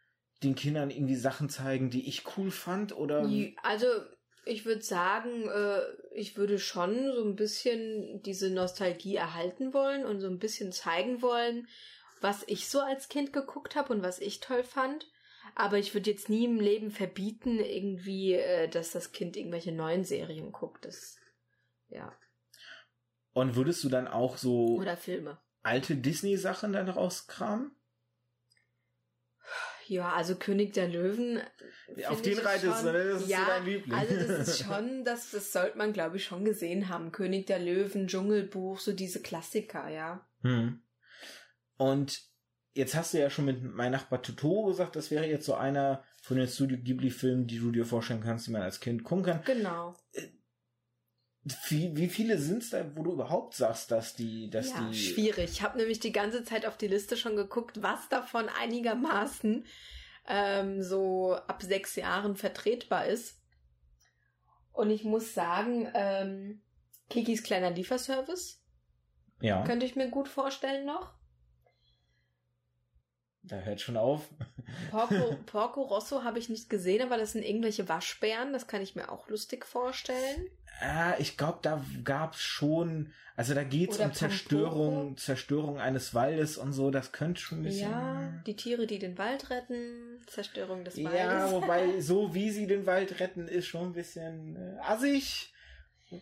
[0.42, 2.96] den Kindern irgendwie Sachen zeigen, die ich cool fand?
[2.96, 3.28] Oder
[3.62, 3.88] Also,
[4.48, 5.82] ich würde sagen, äh,
[6.14, 11.22] ich würde schon so ein bisschen diese Nostalgie erhalten wollen und so ein bisschen zeigen
[11.22, 11.68] wollen,
[12.22, 15.08] was ich so als Kind geguckt habe und was ich toll fand.
[15.56, 20.04] Aber ich würde jetzt nie im Leben verbieten, irgendwie, äh, dass das Kind irgendwelche neuen
[20.04, 20.86] Serien guckt.
[20.86, 21.18] Das,
[21.90, 22.18] ja.
[23.34, 25.40] und würdest du dann auch so Oder Filme.
[25.64, 27.77] alte Disney-Sachen dann rauskramen?
[29.90, 31.40] Ja, also König der Löwen.
[32.08, 32.92] Auf find den reitest du?
[32.92, 33.94] Das ist ja, so dein Liebling.
[33.98, 37.12] Also das ist schon, das, das sollte man, glaube ich, schon gesehen haben.
[37.12, 40.28] König der Löwen, Dschungelbuch, so diese Klassiker, ja.
[40.42, 40.82] Hm.
[41.78, 42.22] Und
[42.74, 46.04] jetzt hast du ja schon mit Mein Nachbar Totoro gesagt, das wäre jetzt so einer
[46.22, 49.44] von den Studio Ghibli-Filmen, die du dir vorstellen kannst, die man als Kind gucken kann.
[49.46, 49.96] Genau.
[51.68, 54.96] Wie, wie viele sind es da, wo du überhaupt sagst, dass die, dass ja, die.
[54.96, 55.52] schwierig.
[55.52, 59.66] Ich habe nämlich die ganze Zeit auf die Liste schon geguckt, was davon einigermaßen
[60.28, 63.42] ähm, so ab sechs Jahren vertretbar ist.
[64.74, 66.62] Und ich muss sagen, ähm,
[67.10, 68.62] Kikis kleiner Lieferservice
[69.42, 71.17] Ja, könnte ich mir gut vorstellen noch.
[73.48, 74.22] Da hört schon auf.
[74.92, 78.54] Porco, Porco Rosso habe ich nicht gesehen, aber das sind irgendwelche Waschbären.
[78.54, 80.48] Das kann ich mir auch lustig vorstellen.
[80.82, 86.58] Ah, ich glaube, da gab's schon, also da geht's Oder um Zerstörung, Zerstörung eines Waldes
[86.58, 87.90] und so, das könnte schon ein bisschen.
[87.90, 91.52] Ja, die Tiere, die den Wald retten, Zerstörung des Ja, Waldes.
[91.52, 95.52] wobei, so wie sie den Wald retten, ist schon ein bisschen äh, assig.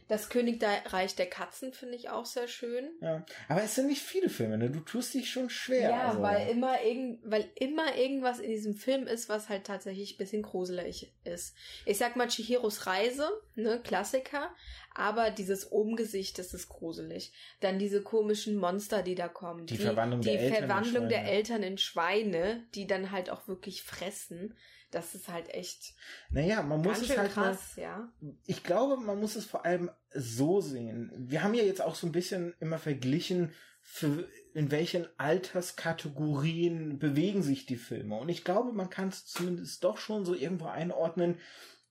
[0.07, 2.89] Das Königreich der Katzen finde ich auch sehr schön.
[3.01, 3.23] Ja.
[3.47, 4.71] Aber es sind nicht viele Filme, ne?
[4.71, 5.91] Du tust dich schon schwer.
[5.91, 6.21] Ja, also.
[6.21, 10.41] weil immer irgend, weil immer irgendwas in diesem Film ist, was halt tatsächlich ein bisschen
[10.41, 11.55] gruselig ist.
[11.85, 14.49] Ich sag mal Chihiros Reise, ne, Klassiker,
[14.95, 17.31] aber dieses Omgesicht, das ist gruselig.
[17.59, 19.67] Dann diese komischen Monster, die da kommen.
[19.67, 21.25] Die Verwandlung die der Eltern Verwandlung der.
[21.25, 24.55] Eltern in Schweine, die dann halt auch wirklich fressen.
[24.95, 25.93] Das ist halt echt
[26.29, 28.13] Naja, man muss es halt mal, krass, ja.
[28.45, 31.11] ich glaube, man muss es vor allem so sehen.
[31.17, 37.43] Wir haben ja jetzt auch so ein bisschen immer verglichen, für, in welchen Alterskategorien bewegen
[37.43, 38.15] sich die Filme.
[38.15, 41.39] Und ich glaube, man kann es zumindest doch schon so irgendwo einordnen,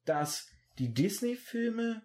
[0.07, 2.03] dass die Disney-Filme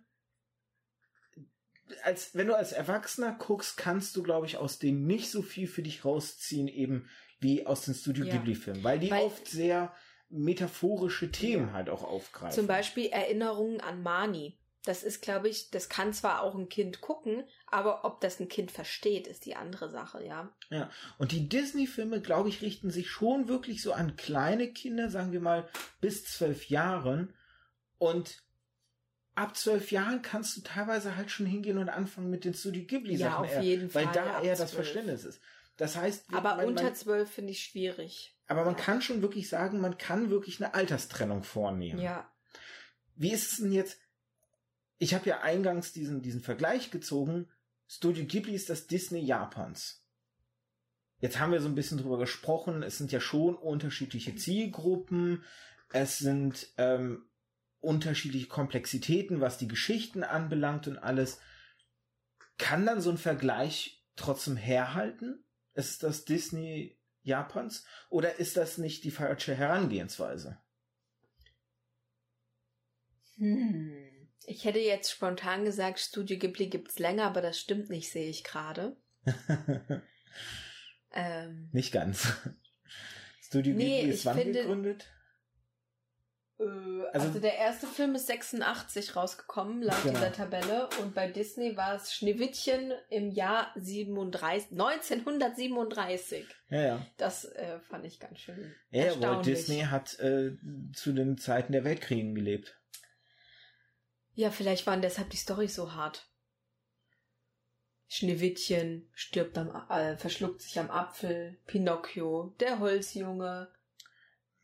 [2.03, 5.65] als wenn du als Erwachsener guckst, kannst du, glaube ich, aus denen nicht so viel
[5.67, 7.09] für dich rausziehen, eben
[7.39, 8.33] wie aus den Studio Ja.
[8.33, 9.91] Ghibli-Filmen, weil die Weil- oft sehr
[10.29, 12.55] metaphorische Themen halt auch aufgreifen.
[12.55, 14.57] Zum Beispiel Erinnerungen an Mani.
[14.85, 18.47] Das ist, glaube ich, das kann zwar auch ein Kind gucken, aber ob das ein
[18.47, 20.55] Kind versteht, ist die andere Sache, ja.
[20.69, 25.33] Ja, und die Disney-Filme, glaube ich, richten sich schon wirklich so an kleine Kinder, sagen
[25.33, 25.67] wir mal
[25.99, 27.33] bis zwölf Jahren.
[27.97, 28.41] Und
[29.35, 33.45] ab zwölf Jahren kannst du teilweise halt schon hingehen und anfangen mit den Studio Ghibli-Sachen.
[33.45, 34.85] Ja, auf eher, jeden Weil Fall, da eher das 12.
[34.85, 35.41] Verständnis ist.
[35.75, 38.38] Das heißt, Aber man, unter zwölf finde ich schwierig.
[38.49, 42.01] Aber man kann schon wirklich sagen, man kann wirklich eine Alterstrennung vornehmen.
[42.01, 42.29] Ja.
[43.15, 43.99] Wie ist es denn jetzt?
[44.97, 47.47] Ich habe ja eingangs diesen, diesen Vergleich gezogen.
[47.87, 50.03] Studio Ghibli ist das Disney Japans.
[51.19, 52.81] Jetzt haben wir so ein bisschen drüber gesprochen.
[52.81, 55.43] Es sind ja schon unterschiedliche Zielgruppen.
[55.91, 57.29] Es sind ähm,
[57.81, 61.39] unterschiedliche Komplexitäten, was die Geschichten anbelangt und alles.
[62.57, 65.43] Kann dann so ein Vergleich trotzdem herhalten?
[65.75, 66.98] Ist das Disney
[67.29, 67.85] Japans?
[68.09, 70.57] Oder ist das nicht die falsche Herangehensweise?
[73.37, 74.27] Hm.
[74.45, 78.43] Ich hätte jetzt spontan gesagt, Studio Ghibli gibt's länger, aber das stimmt nicht, sehe ich
[78.43, 78.97] gerade.
[81.11, 82.33] Ähm, nicht ganz.
[83.41, 85.07] Studio Ghibli nee, ist wann finde, gegründet?
[86.59, 86.63] Äh,
[87.13, 90.15] also, also, der erste Film ist 86 rausgekommen, laut genau.
[90.15, 90.89] dieser Tabelle.
[91.01, 96.45] Und bei Disney war es Schneewittchen im Jahr 37, 1937.
[96.69, 97.05] Ja, ja.
[97.17, 98.73] Das äh, fand ich ganz schön.
[98.91, 100.57] Ja, aber Disney hat äh,
[100.93, 102.75] zu den Zeiten der Weltkriegen gelebt.
[104.33, 106.29] Ja, vielleicht waren deshalb die Storys so hart.
[108.07, 113.71] Schneewittchen stirbt am, äh, verschluckt sich am Apfel, Pinocchio, der Holzjunge,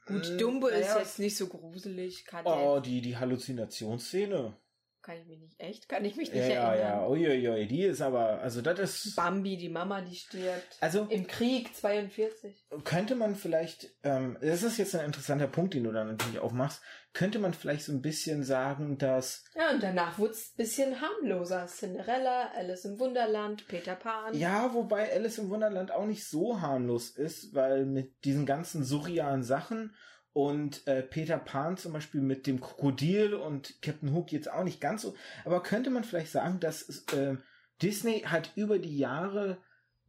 [0.05, 0.99] Gut, äh, Dumbo äh, ist ja.
[0.99, 2.25] jetzt nicht so gruselig.
[2.25, 4.55] Kann oh, die, die Halluzinationsszene.
[5.05, 5.87] Kann ich mich nicht, echt?
[5.87, 6.79] Kann ich mich nicht ja, erinnern.
[6.79, 9.15] Ja, ja, uiuiui, die ist aber, also das ist...
[9.15, 10.77] Bambi, die Mama, die stirbt.
[10.81, 11.05] Also...
[11.11, 12.65] Im Krieg, 42.
[12.85, 16.81] Könnte man vielleicht, ähm, das ist jetzt ein interessanter Punkt, den du da natürlich aufmachst,
[17.13, 19.43] könnte man vielleicht so ein bisschen sagen, dass...
[19.55, 21.67] Ja, und danach wurde es ein bisschen harmloser.
[21.67, 24.33] Cinderella, Alice im Wunderland, Peter Pan.
[24.33, 29.43] Ja, wobei Alice im Wunderland auch nicht so harmlos ist, weil mit diesen ganzen surrealen
[29.43, 29.93] Sachen
[30.35, 34.81] und äh, Peter Pan zum Beispiel mit dem Krokodil und Captain Hook jetzt auch nicht
[34.81, 35.15] ganz so.
[35.45, 37.37] Aber könnte man vielleicht sagen, dass äh,
[37.81, 39.59] Disney halt über die Jahre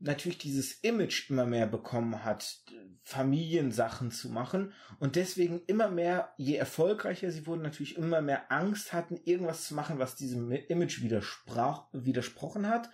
[0.00, 2.58] natürlich dieses Image immer mehr bekommen hat,
[3.04, 8.92] Familiensachen zu machen und deswegen immer mehr, je erfolgreicher sie wurden, natürlich immer mehr Angst
[8.92, 12.90] hatten, irgendwas zu machen, was diesem Image widersprach, widersprochen hat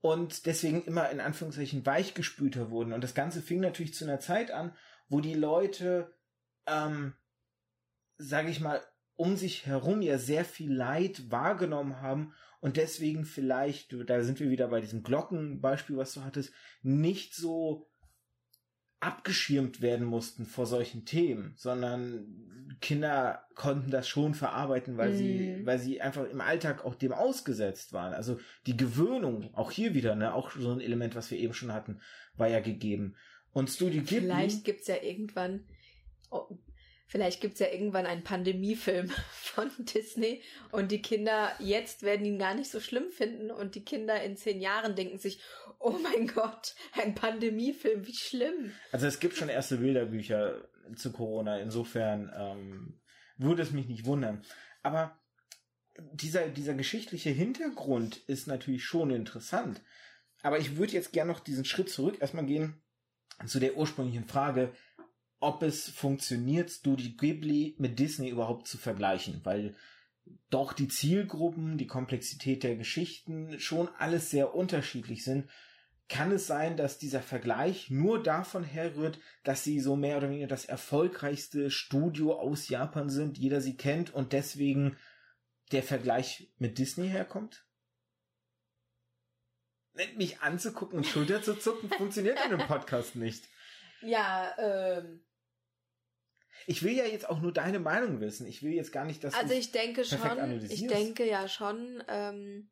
[0.00, 2.92] und deswegen immer in Anführungszeichen weichgespülter wurden.
[2.92, 4.72] Und das Ganze fing natürlich zu einer Zeit an,
[5.08, 6.12] wo die Leute
[6.66, 7.14] ähm,
[8.18, 8.80] sage ich mal,
[9.16, 14.50] um sich herum ja sehr viel Leid wahrgenommen haben und deswegen vielleicht, da sind wir
[14.50, 17.90] wieder bei diesem Glockenbeispiel, was du hattest, nicht so
[19.00, 25.16] abgeschirmt werden mussten vor solchen Themen, sondern Kinder konnten das schon verarbeiten, weil mm.
[25.16, 25.66] sie, mhm.
[25.66, 28.14] weil sie einfach im Alltag auch dem ausgesetzt waren.
[28.14, 31.72] Also die Gewöhnung, auch hier wieder, ne, auch so ein Element, was wir eben schon
[31.72, 32.00] hatten,
[32.36, 33.14] war ja gegeben.
[33.52, 34.20] Und Studio Ghibli.
[34.20, 35.66] Vielleicht gibt's ja irgendwann
[36.34, 36.58] oh,
[37.06, 40.42] vielleicht gibt's ja irgendwann einen Pandemiefilm von Disney
[40.72, 44.36] und die Kinder jetzt werden ihn gar nicht so schlimm finden und die Kinder in
[44.36, 45.40] zehn Jahren denken sich,
[45.78, 48.72] oh mein Gott, ein Pandemiefilm, wie schlimm.
[48.92, 53.00] Also es gibt schon erste Bilderbücher zu Corona, insofern ähm,
[53.36, 54.44] würde es mich nicht wundern.
[54.82, 55.18] Aber
[56.12, 59.80] dieser, dieser geschichtliche Hintergrund ist natürlich schon interessant.
[60.42, 62.82] Aber ich würde jetzt gerne noch diesen Schritt zurück erstmal gehen
[63.46, 64.72] zu der ursprünglichen Frage,
[65.44, 69.76] ob es funktioniert, Studio Ghibli mit Disney überhaupt zu vergleichen, weil
[70.48, 75.50] doch die Zielgruppen, die Komplexität der Geschichten schon alles sehr unterschiedlich sind.
[76.08, 80.46] Kann es sein, dass dieser Vergleich nur davon herrührt, dass sie so mehr oder weniger
[80.46, 84.96] das erfolgreichste Studio aus Japan sind, jeder sie kennt und deswegen
[85.72, 87.66] der Vergleich mit Disney herkommt?
[90.16, 93.44] Mich anzugucken und Schulter zu zucken funktioniert in einem Podcast nicht.
[94.06, 95.24] Ja, ähm,
[96.66, 98.46] ich will ja jetzt auch nur deine Meinung wissen.
[98.46, 102.70] Ich will jetzt gar nicht, dass Also ich denke schon, ich denke ja schon, ähm,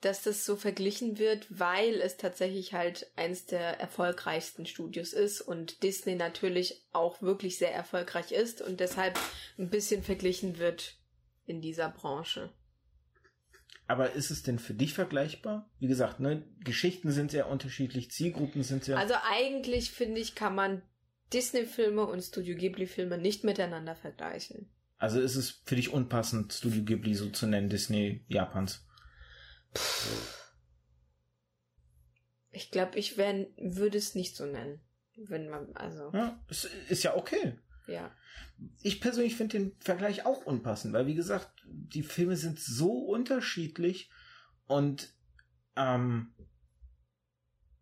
[0.00, 5.82] dass das so verglichen wird, weil es tatsächlich halt eins der erfolgreichsten Studios ist und
[5.82, 9.18] Disney natürlich auch wirklich sehr erfolgreich ist und deshalb
[9.58, 10.98] ein bisschen verglichen wird
[11.46, 12.52] in dieser Branche.
[13.88, 15.70] Aber ist es denn für dich vergleichbar?
[15.78, 18.98] Wie gesagt, ne, Geschichten sind sehr unterschiedlich, Zielgruppen sind sehr.
[18.98, 20.82] Also eigentlich finde ich, kann man
[21.32, 24.70] Disney-Filme und Studio Ghibli-Filme nicht miteinander vergleichen.
[24.98, 28.86] Also ist es für dich unpassend, Studio Ghibli so zu nennen, Disney Japans?
[32.50, 34.80] Ich glaube, ich wär, würde es nicht so nennen.
[35.16, 36.10] Wenn man, also.
[36.12, 37.58] Ja, es ist ja okay.
[37.86, 38.14] Ja.
[38.82, 44.10] Ich persönlich finde den Vergleich auch unpassend, weil wie gesagt, die Filme sind so unterschiedlich
[44.66, 45.14] und
[45.76, 46.34] ähm,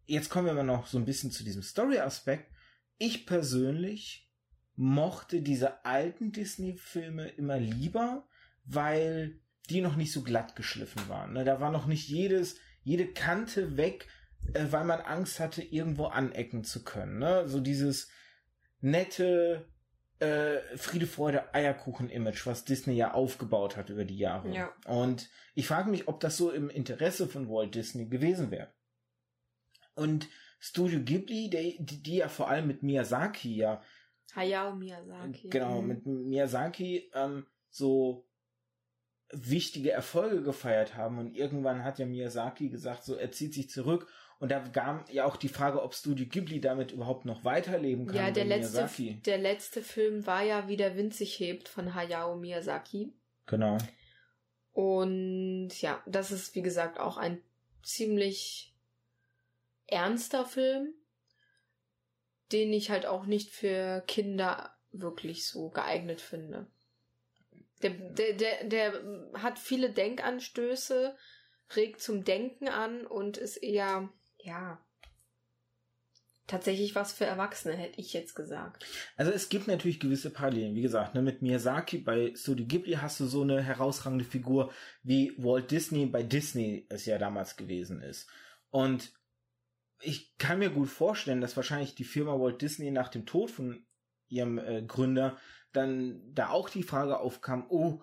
[0.06, 2.53] jetzt kommen wir mal noch so ein bisschen zu diesem Story-Aspekt
[2.98, 4.30] ich persönlich
[4.76, 8.26] mochte diese alten Disney-Filme immer lieber,
[8.64, 11.32] weil die noch nicht so glatt geschliffen waren.
[11.32, 11.44] Ne?
[11.44, 14.06] Da war noch nicht jedes, jede Kante weg,
[14.52, 17.18] äh, weil man Angst hatte, irgendwo anecken zu können.
[17.18, 17.48] Ne?
[17.48, 18.08] So dieses
[18.80, 19.66] nette
[20.18, 24.54] äh, Friede, Freude, Eierkuchen-Image, was Disney ja aufgebaut hat über die Jahre.
[24.54, 24.72] Ja.
[24.86, 28.72] Und ich frage mich, ob das so im Interesse von Walt Disney gewesen wäre.
[29.94, 30.28] Und
[30.66, 33.82] Studio Ghibli, die, die, die ja vor allem mit Miyazaki ja.
[34.34, 35.50] Hayao Miyazaki.
[35.50, 35.88] Genau, mhm.
[35.88, 38.26] mit Miyazaki ähm, so
[39.30, 44.08] wichtige Erfolge gefeiert haben und irgendwann hat ja Miyazaki gesagt, so er zieht sich zurück
[44.38, 48.16] und da kam ja auch die Frage, ob Studio Ghibli damit überhaupt noch weiterleben kann.
[48.16, 49.20] Ja, der letzte, Miyazaki.
[49.26, 53.12] der letzte Film war ja wie der Wind sich hebt von Hayao Miyazaki.
[53.44, 53.76] Genau.
[54.72, 57.42] Und ja, das ist wie gesagt auch ein
[57.82, 58.73] ziemlich
[59.94, 60.94] ernster Film.
[62.52, 66.66] den ich halt auch nicht für Kinder wirklich so geeignet finde.
[67.82, 71.16] Der, der, der, der hat viele Denkanstöße,
[71.74, 74.78] regt zum Denken an und ist eher, ja,
[76.46, 78.84] tatsächlich was für Erwachsene, hätte ich jetzt gesagt.
[79.16, 80.74] Also es gibt natürlich gewisse Parallelen.
[80.74, 84.70] Wie gesagt, ne, mit Miyazaki bei Studio Ghibli hast du so eine herausragende Figur,
[85.02, 88.28] wie Walt Disney bei Disney es ja damals gewesen ist.
[88.70, 89.12] Und
[90.04, 93.84] ich kann mir gut vorstellen, dass wahrscheinlich die Firma Walt Disney nach dem Tod von
[94.28, 95.36] ihrem äh, Gründer
[95.72, 98.00] dann da auch die Frage aufkam, oh,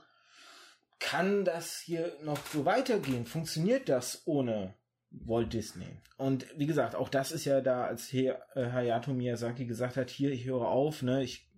[0.99, 3.25] kann das hier noch so weitergehen?
[3.25, 4.75] Funktioniert das ohne
[5.09, 5.97] Walt Disney?
[6.17, 10.31] Und wie gesagt, auch das ist ja da, als äh, Hayato Miyazaki gesagt hat, hier,
[10.31, 11.49] ich höre auf, ne, ich,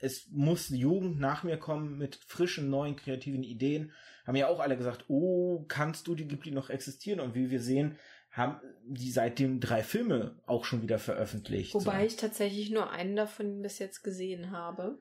[0.00, 3.92] es muss Jugend nach mir kommen mit frischen, neuen, kreativen Ideen.
[4.26, 7.20] Haben ja auch alle gesagt, oh, kannst du die Ghibli noch existieren?
[7.20, 7.98] Und wie wir sehen,
[8.32, 11.74] haben die seitdem drei Filme auch schon wieder veröffentlicht.
[11.74, 12.06] Wobei so.
[12.06, 14.98] ich tatsächlich nur einen davon bis jetzt gesehen habe.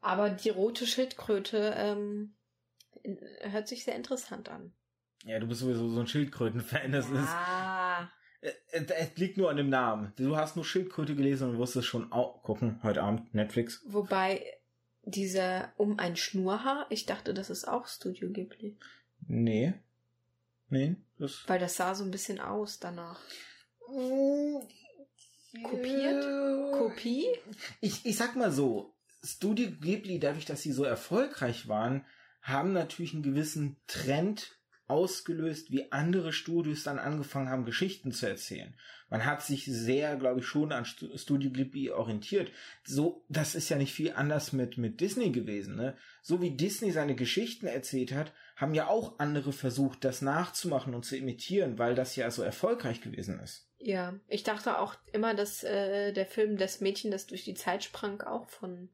[0.00, 2.34] Aber die rote Schildkröte ähm,
[3.42, 4.72] hört sich sehr interessant an.
[5.24, 6.90] Ja, du bist sowieso so ein Schildkröten-Fan.
[6.90, 8.10] Das ja.
[8.42, 8.52] ist.
[8.72, 10.12] Äh, es liegt nur an dem Namen.
[10.16, 13.84] Du hast nur Schildkröte gelesen und wusstest schon, oh, gucken, heute Abend, Netflix.
[13.86, 14.44] Wobei,
[15.04, 18.76] dieser um ein Schnurhaar, ich dachte, das ist auch Studio Ghibli.
[19.28, 19.74] Nee.
[20.68, 21.44] Nee, das.
[21.46, 23.20] Weil das sah so ein bisschen aus danach.
[23.88, 24.58] Mm,
[25.62, 26.24] Kopiert?
[26.72, 27.26] Kopie?
[27.80, 32.04] Ich, ich sag mal so, Studio Ghibli, dadurch, dass sie so erfolgreich waren,
[32.40, 34.50] haben natürlich einen gewissen Trend
[34.92, 38.74] ausgelöst, wie andere Studios dann angefangen haben, Geschichten zu erzählen.
[39.08, 42.50] Man hat sich sehr, glaube ich, schon an Studio Ghibli orientiert.
[42.84, 45.96] So, das ist ja nicht viel anders mit, mit Disney gewesen, ne?
[46.20, 51.04] So wie Disney seine Geschichten erzählt hat, haben ja auch andere versucht, das nachzumachen und
[51.04, 53.71] zu imitieren, weil das ja so erfolgreich gewesen ist.
[53.84, 57.82] Ja, ich dachte auch immer, dass äh, der Film Das Mädchen, das durch die Zeit
[57.82, 58.90] sprang, auch von.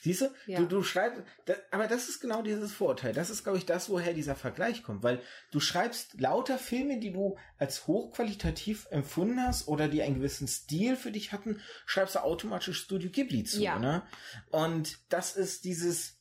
[0.00, 0.58] Siehst du, ja.
[0.58, 3.12] du, du schreibst, da, aber das ist genau dieses Vorurteil.
[3.12, 7.12] Das ist, glaube ich, das, woher dieser Vergleich kommt, weil du schreibst lauter Filme, die
[7.12, 12.24] du als hochqualitativ empfunden hast oder die einen gewissen Stil für dich hatten, schreibst du
[12.24, 13.78] automatisch Studio Ghibli zu, ja.
[13.78, 14.02] ne?
[14.50, 16.18] Und das ist dieses,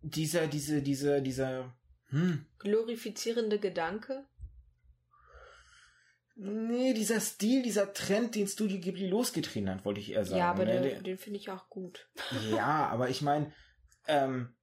[0.00, 1.74] dieser, diese, diese, dieser,
[2.10, 2.46] hm.
[2.58, 4.24] glorifizierende Gedanke.
[6.42, 10.38] Nee, dieser Stil, dieser Trend, den Studio Ghibli losgetreten hat, wollte ich eher sagen.
[10.38, 10.80] Ja, aber ne?
[10.80, 12.08] den, den finde ich auch gut.
[12.50, 13.52] Ja, aber ich meine,
[14.06, 14.54] ähm,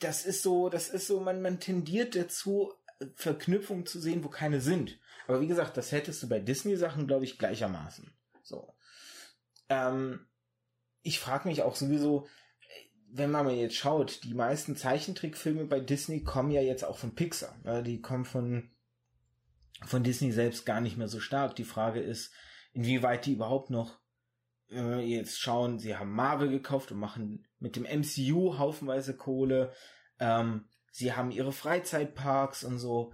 [0.00, 2.72] das ist so, das ist so, man, man tendiert dazu,
[3.14, 4.98] Verknüpfungen zu sehen, wo keine sind.
[5.28, 8.12] Aber wie gesagt, das hättest du bei Disney-Sachen, glaube ich, gleichermaßen.
[8.42, 8.74] So.
[9.68, 10.26] Ähm,
[11.02, 12.26] ich frage mich auch sowieso,
[13.12, 17.14] wenn man mal jetzt schaut, die meisten Zeichentrickfilme bei Disney kommen ja jetzt auch von
[17.14, 17.56] Pixar.
[17.84, 18.73] Die kommen von
[19.86, 21.56] von Disney selbst gar nicht mehr so stark.
[21.56, 22.32] Die Frage ist,
[22.72, 24.00] inwieweit die überhaupt noch
[24.70, 29.72] äh, jetzt schauen, sie haben Marvel gekauft und machen mit dem MCU haufenweise Kohle.
[30.18, 33.12] Ähm, sie haben ihre Freizeitparks und so.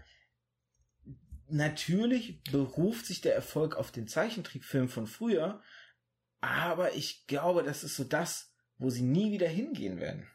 [1.48, 5.60] Natürlich beruft sich der Erfolg auf den Zeichentrickfilm von früher,
[6.40, 10.28] aber ich glaube, das ist so das, wo sie nie wieder hingehen werden.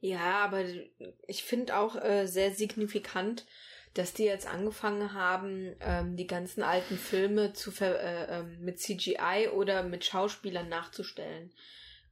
[0.00, 0.64] Ja, aber
[1.26, 3.46] ich finde auch äh, sehr signifikant,
[3.94, 8.80] dass die jetzt angefangen haben, ähm, die ganzen alten Filme zu ver äh, äh, mit
[8.80, 11.52] CGI oder mit Schauspielern nachzustellen.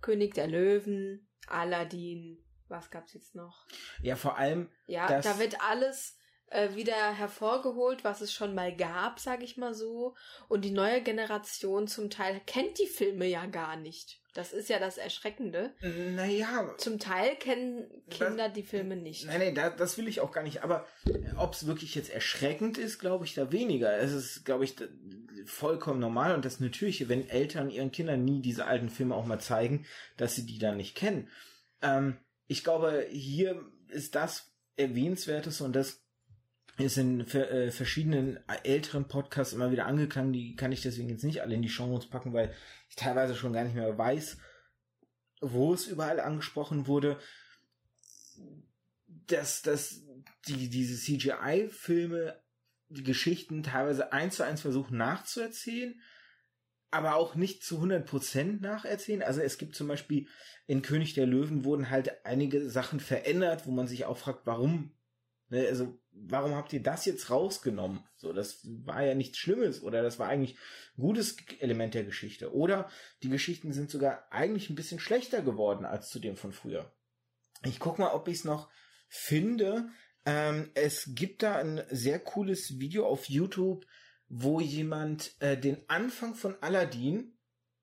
[0.01, 3.67] König der Löwen, Aladdin, was gab's jetzt noch?
[4.01, 4.69] Ja, vor allem.
[4.87, 6.17] Ja, da wird alles
[6.47, 10.15] äh, wieder hervorgeholt, was es schon mal gab, sag ich mal so.
[10.49, 14.22] Und die neue Generation zum Teil kennt die Filme ja gar nicht.
[14.35, 15.75] Das ist ja das Erschreckende.
[15.81, 16.75] Naja.
[16.79, 19.27] Zum Teil kennen Kinder das, die Filme nicht.
[19.27, 20.63] Nein, nein, da, das will ich auch gar nicht.
[20.63, 20.87] Aber
[21.37, 23.97] ob es wirklich jetzt erschreckend ist, glaube ich da weniger.
[23.99, 24.75] Es ist, glaube ich,
[25.45, 29.41] vollkommen normal und das Natürliche, wenn Eltern ihren Kindern nie diese alten Filme auch mal
[29.41, 29.85] zeigen,
[30.17, 31.29] dass sie die dann nicht kennen.
[31.83, 32.17] Ähm,
[32.47, 36.02] ich glaube, hier ist das Erwähnenswertes und das
[36.79, 40.33] ist in äh, verschiedenen älteren Podcasts immer wieder angeklungen.
[40.33, 42.55] Die kann ich deswegen jetzt nicht alle in die Show packen, weil
[42.89, 44.39] ich teilweise schon gar nicht mehr weiß,
[45.41, 47.19] wo es überall angesprochen wurde.
[49.27, 50.03] Dass, dass
[50.49, 52.41] die, diese CGI-Filme
[52.89, 56.01] die Geschichten teilweise eins zu eins versuchen nachzuerzählen,
[56.91, 59.23] aber auch nicht zu 100% nacherzählen.
[59.23, 60.27] Also es gibt zum Beispiel
[60.67, 64.93] in König der Löwen wurden halt einige Sachen verändert, wo man sich auch fragt, warum
[65.53, 68.05] Ne, also, warum habt ihr das jetzt rausgenommen?
[68.17, 70.57] So, das war ja nichts Schlimmes oder das war eigentlich
[70.97, 72.55] ein gutes Element der Geschichte.
[72.55, 72.91] Oder
[73.23, 76.93] die Geschichten sind sogar eigentlich ein bisschen schlechter geworden als zu dem von früher.
[77.65, 78.71] Ich guck mal, ob ich es noch
[79.09, 79.89] finde.
[80.25, 83.87] Ähm, es gibt da ein sehr cooles Video auf YouTube,
[84.29, 87.37] wo jemand äh, den Anfang von Aladdin,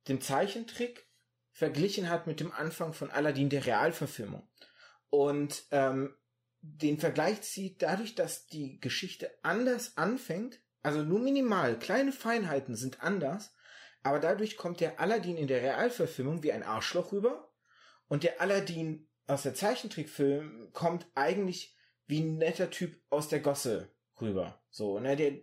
[0.08, 1.08] dem Zeichentrick,
[1.52, 4.48] verglichen hat mit dem Anfang von Aladdin der Realverfilmung.
[5.10, 6.16] Und ähm,
[6.62, 13.02] den Vergleich zieht dadurch, dass die Geschichte anders anfängt, also nur minimal, kleine Feinheiten sind
[13.02, 13.54] anders,
[14.04, 17.52] aber dadurch kommt der Aladdin in der Realverfilmung wie ein Arschloch rüber
[18.08, 23.94] und der Aladdin aus der Zeichentrickfilm kommt eigentlich wie ein netter Typ aus der Gosse
[24.20, 24.62] rüber.
[24.70, 25.34] So, ne, der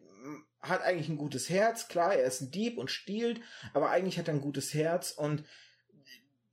[0.60, 3.40] hat eigentlich ein gutes Herz, klar, er ist ein Dieb und stiehlt,
[3.72, 5.44] aber eigentlich hat er ein gutes Herz und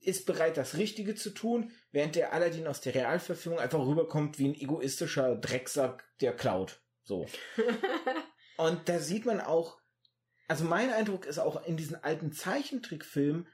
[0.04, 4.48] ist bereit, das Richtige zu tun, während der Aladdin aus der Realverfilmung einfach rüberkommt wie
[4.50, 6.82] ein egoistischer Drecksack, der klaut.
[7.04, 7.28] So.
[8.58, 9.80] und da sieht man auch,
[10.48, 13.48] also mein Eindruck ist auch in diesen alten Zeichentrickfilmen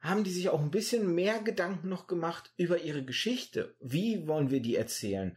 [0.00, 3.74] haben die sich auch ein bisschen mehr Gedanken noch gemacht über ihre Geschichte.
[3.80, 5.36] Wie wollen wir die erzählen?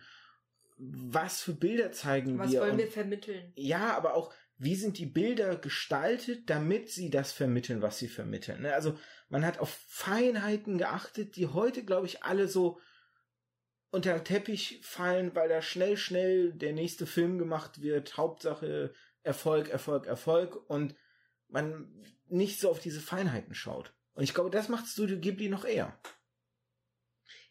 [0.77, 2.61] Was für Bilder zeigen Was wir?
[2.61, 3.53] wollen Und- wir vermitteln?
[3.55, 8.61] ja, aber auch, wie sind die Bilder gestaltet, damit sie das vermitteln, was sie vermitteln.
[8.61, 8.73] ne?
[8.75, 8.97] Also
[9.31, 12.81] man hat auf Feinheiten geachtet, die heute, glaube ich, alle so
[13.89, 18.17] unter den Teppich fallen, weil da schnell, schnell der nächste Film gemacht wird.
[18.17, 20.95] Hauptsache Erfolg, Erfolg, Erfolg und
[21.47, 23.93] man nicht so auf diese Feinheiten schaut.
[24.13, 25.97] Und ich glaube, das macht Studio Ghibli noch eher.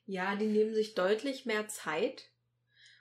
[0.04, 2.30] Ja, die nehmen sich deutlich mehr Zeit.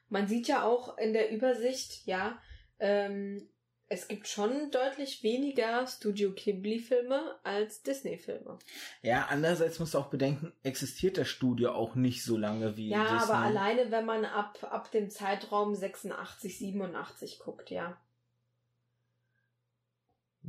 [0.07, 2.41] Man sieht ja auch in der Übersicht, ja,
[2.79, 3.49] ähm,
[3.91, 8.59] es gibt schon deutlich weniger Studio Ghibli-Filme als Disney-Filme.
[9.01, 13.01] Ja, andererseits musst du auch bedenken, existiert das Studio auch nicht so lange wie Ja,
[13.03, 13.33] Disney.
[13.33, 17.99] aber alleine, wenn man ab, ab dem Zeitraum 86, 87 guckt, ja.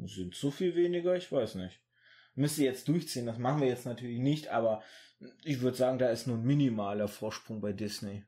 [0.04, 1.16] Sind so viel weniger?
[1.16, 1.80] Ich weiß nicht.
[2.34, 4.82] Müsste jetzt durchziehen, das machen wir jetzt natürlich nicht, aber
[5.44, 8.24] ich würde sagen, da ist nur ein minimaler Vorsprung bei Disney.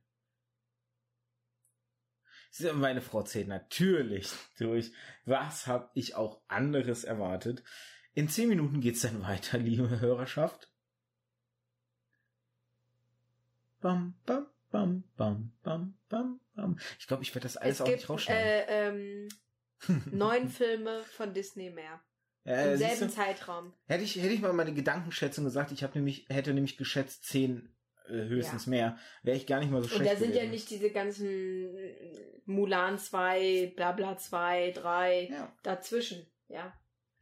[2.75, 4.93] Meine Frau zählt natürlich durch.
[5.25, 7.63] Was habe ich auch anderes erwartet?
[8.15, 10.71] In zehn Minuten geht's dann weiter, liebe Hörerschaft.
[13.81, 16.79] Bam, bam, bam, bam, bam, bam, bam.
[16.99, 18.45] Ich glaube, ich werde das alles es auch gibt nicht rausschneiden.
[18.45, 19.29] äh, ähm,
[20.13, 22.01] neun Filme von Disney mehr.
[22.45, 23.11] Äh, Im selben du?
[23.11, 23.73] Zeitraum.
[23.87, 27.75] Hätte ich, hätte ich mal meine Gedankenschätzung gesagt, ich habe nämlich, hätte nämlich geschätzt zehn
[28.09, 30.51] äh, höchstens mehr, wäre ich gar nicht mal so Und schlecht da sind ja gewesen.
[30.51, 31.69] nicht diese ganzen
[32.47, 35.53] Mulan 2, Blabla 2, 3 Ja.
[35.63, 36.27] dazwischen.
[36.49, 36.73] Ja,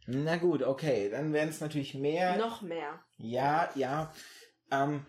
[0.07, 2.37] Na gut, okay, dann wären es natürlich mehr.
[2.37, 3.01] noch mehr.
[3.19, 4.13] Ja, ja.
[4.73, 5.07] Ähm,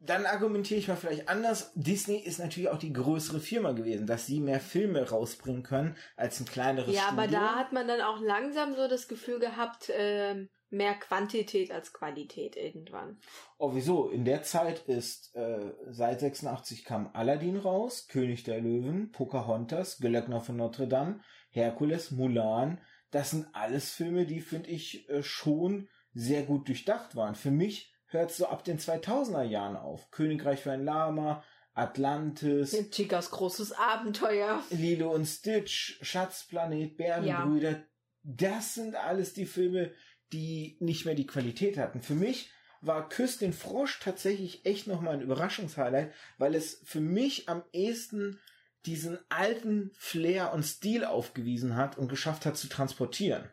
[0.00, 1.72] dann argumentiere ich mal vielleicht anders.
[1.74, 6.40] Disney ist natürlich auch die größere Firma gewesen, dass sie mehr Filme rausbringen können als
[6.40, 7.22] ein kleineres Ja, Studio.
[7.22, 11.92] aber da hat man dann auch langsam so das Gefühl gehabt, ähm, mehr Quantität als
[11.92, 13.18] Qualität irgendwann.
[13.58, 14.08] Oh, wieso?
[14.08, 20.40] In der Zeit ist äh, seit 86 kam Aladdin raus, König der Löwen, Pocahontas, Glöckner
[20.40, 22.80] von Notre Dame, Herkules, Mulan.
[23.10, 27.34] Das sind alles Filme, die finde ich äh, schon sehr gut durchdacht waren.
[27.34, 30.10] Für mich hört so ab den 2000er Jahren auf.
[30.10, 31.42] Königreich für ein Lama,
[31.72, 34.62] Atlantis, Chicas großes Abenteuer.
[34.70, 37.82] Lilo und Stitch, Schatzplanet, Bärenbrüder.
[38.22, 39.92] Das sind alles die Filme,
[40.32, 42.02] die nicht mehr die Qualität hatten.
[42.02, 42.50] Für mich
[42.80, 48.40] war Küss den Frosch tatsächlich echt nochmal ein Überraschungshighlight, weil es für mich am ehesten
[48.86, 53.50] diesen alten Flair und Stil aufgewiesen hat und geschafft hat zu transportieren.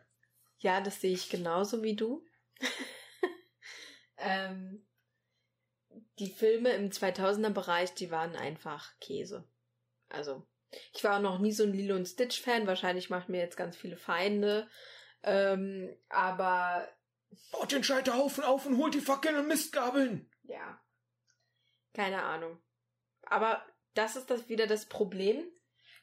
[0.58, 2.24] Ja, das sehe ich genauso wie du.
[4.16, 4.86] ähm,
[6.18, 9.44] die Filme im 2000er Bereich, die waren einfach Käse.
[10.08, 10.46] Also,
[10.94, 12.66] ich war auch noch nie so ein Lilo und Stitch Fan.
[12.66, 14.68] Wahrscheinlich macht mir jetzt ganz viele Feinde.
[15.22, 16.88] Ähm, aber
[17.52, 20.30] Baut den Scheiterhaufen auf und holt die Fackeln und Mistgabeln!
[20.44, 20.80] ja,
[21.94, 22.58] keine Ahnung.
[23.22, 23.62] Aber
[23.94, 25.44] das ist das wieder das Problem.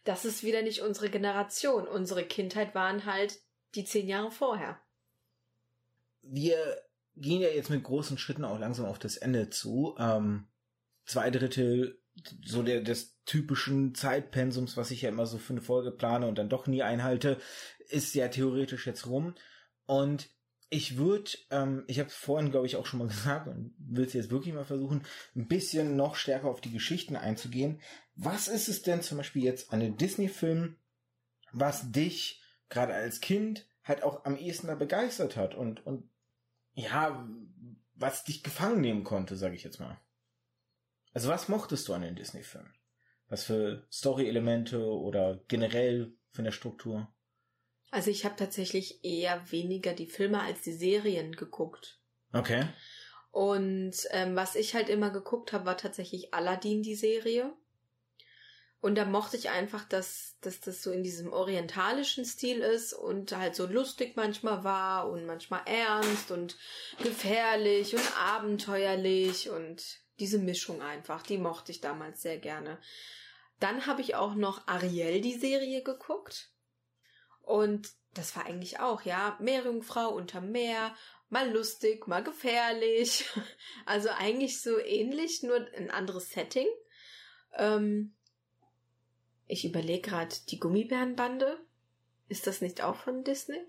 [0.04, 1.88] Das ist wieder nicht unsere Generation.
[1.88, 3.42] Unsere Kindheit waren halt
[3.74, 4.80] die zehn Jahre vorher.
[6.22, 6.82] wir
[7.16, 9.96] gehen ja jetzt mit großen Schritten auch langsam auf das Ende zu.
[9.98, 10.48] Ähm,
[11.06, 12.02] zwei Drittel
[12.46, 16.38] so der des typischen Zeitpensums, was ich ja immer so für eine Folge plane und
[16.38, 17.40] dann doch nie einhalte,
[17.90, 19.36] ist ja theoretisch jetzt rum.
[19.86, 20.30] Und
[20.70, 24.14] ich würde, ähm, ich habe vorhin, glaube ich, auch schon mal gesagt und will es
[24.14, 25.06] jetzt wirklich mal versuchen,
[25.36, 27.82] ein bisschen noch stärker auf die Geschichten einzugehen.
[28.16, 30.78] Was ist es denn zum Beispiel jetzt an den Disney-Filmen,
[31.52, 36.10] was dich gerade als Kind halt auch am ehesten da begeistert hat und, und
[36.74, 37.28] ja,
[37.94, 40.00] was dich gefangen nehmen konnte, sage ich jetzt mal.
[41.14, 42.74] Also was mochtest du an den Disney-Filmen?
[43.28, 47.08] Was für Story-Elemente oder generell von der Struktur?
[47.96, 51.98] Also ich habe tatsächlich eher weniger die Filme als die Serien geguckt.
[52.34, 52.68] Okay.
[53.32, 57.54] Und ähm, was ich halt immer geguckt habe, war tatsächlich Aladdin, die Serie.
[58.82, 63.32] Und da mochte ich einfach, dass, dass das so in diesem orientalischen Stil ist und
[63.32, 66.58] halt so lustig manchmal war und manchmal ernst und
[67.02, 72.78] gefährlich und abenteuerlich und diese Mischung einfach, die mochte ich damals sehr gerne.
[73.62, 76.52] Dann habe ich auch noch Ariel die Serie geguckt.
[77.46, 80.96] Und das war eigentlich auch, ja, Meerjungfrau unterm Meer,
[81.30, 83.30] mal lustig, mal gefährlich.
[83.86, 86.68] Also eigentlich so ähnlich, nur ein anderes Setting.
[87.54, 88.16] Ähm,
[89.48, 91.60] ich überlege gerade, die Gummibärenbande.
[92.28, 93.62] Ist das nicht auch von Disney?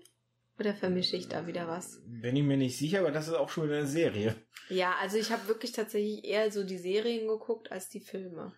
[0.59, 2.01] Oder vermische ich da wieder was?
[2.07, 4.35] Bin ich mir nicht sicher, aber das ist auch schon wieder eine Serie.
[4.69, 8.53] Ja, also ich habe wirklich tatsächlich eher so die Serien geguckt als die Filme.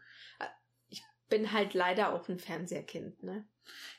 [0.87, 3.45] Ich bin halt leider auch ein Fernsehkind, ne?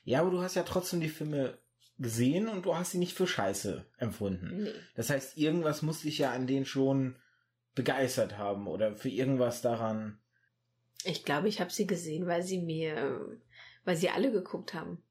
[0.04, 1.58] Ja, aber du hast ja trotzdem die Filme
[1.98, 4.64] gesehen und du hast sie nicht für scheiße empfunden.
[4.64, 4.72] Nee.
[4.94, 7.16] Das heißt, irgendwas muss dich ja an denen schon
[7.74, 10.20] begeistert haben oder für irgendwas daran.
[11.04, 13.38] Ich glaube, ich habe sie gesehen, weil sie mir,
[13.84, 15.02] weil sie alle geguckt haben.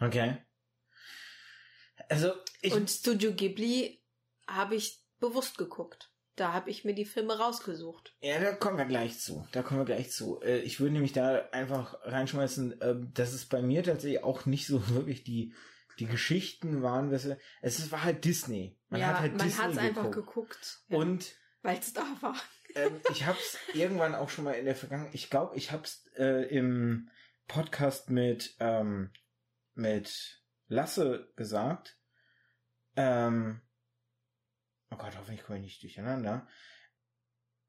[0.00, 0.38] Okay.
[2.08, 2.32] Also
[2.62, 4.02] ich und Studio Ghibli
[4.46, 6.12] habe ich bewusst geguckt.
[6.36, 8.14] Da habe ich mir die Filme rausgesucht.
[8.20, 9.48] Ja, da kommen wir gleich zu.
[9.52, 10.40] Da kommen wir gleich zu.
[10.42, 14.66] Äh, ich würde nämlich da einfach reinschmeißen, ähm, dass es bei mir tatsächlich auch nicht
[14.66, 15.54] so wirklich die
[15.98, 18.78] die Geschichten waren, es war halt Disney.
[18.88, 20.80] Man ja, hat halt man hat es einfach geguckt.
[20.88, 22.36] Ja, und weil es da war.
[22.74, 25.14] ähm, ich habe es irgendwann auch schon mal in der Vergangenheit.
[25.14, 27.08] Ich glaube, ich habe es äh, im
[27.48, 29.10] Podcast mit ähm,
[29.74, 31.98] mit Lasse gesagt.
[32.96, 33.62] Ähm,
[34.90, 36.48] oh Gott, hoffentlich komme ich nicht durcheinander.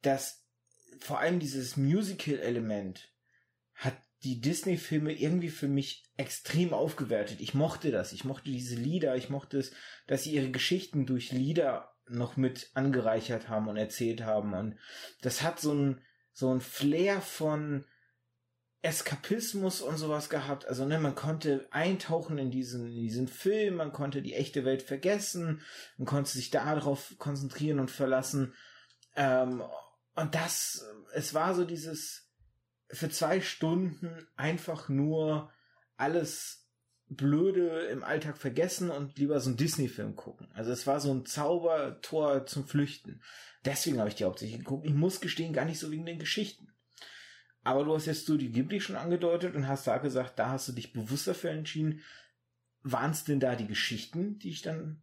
[0.02, 0.46] Dass
[1.00, 3.12] vor allem dieses Musical-Element
[3.74, 7.40] hat die Disney-Filme irgendwie für mich extrem aufgewertet.
[7.40, 8.14] Ich mochte das.
[8.14, 9.16] Ich mochte diese Lieder.
[9.16, 9.72] Ich mochte es,
[10.08, 14.54] dass sie ihre Geschichten durch Lieder noch mit angereichert haben und erzählt haben.
[14.54, 14.78] Und
[15.22, 16.02] das hat so ein,
[16.32, 17.86] so ein Flair von
[18.82, 20.68] Eskapismus und sowas gehabt.
[20.68, 23.76] Also, ne, man konnte eintauchen in diesen, in diesen Film.
[23.76, 25.62] Man konnte die echte Welt vergessen.
[25.98, 28.54] Man konnte sich darauf konzentrieren und verlassen.
[29.16, 29.64] Ähm,
[30.16, 32.30] und das, es war so dieses,
[32.90, 35.52] für zwei Stunden einfach nur
[35.96, 36.68] alles
[37.10, 40.50] Blöde im Alltag vergessen und lieber so einen Disney-Film gucken.
[40.54, 43.22] Also es war so ein Zaubertor zum Flüchten.
[43.66, 44.86] Deswegen habe ich die hauptsächlich geguckt.
[44.86, 46.68] Ich muss gestehen, gar nicht so wegen den Geschichten.
[47.68, 50.72] Aber du hast jetzt Studio Ghibli schon angedeutet und hast da gesagt, da hast du
[50.72, 52.02] dich bewusst dafür entschieden.
[52.82, 55.02] Waren es denn da die Geschichten, die ich dann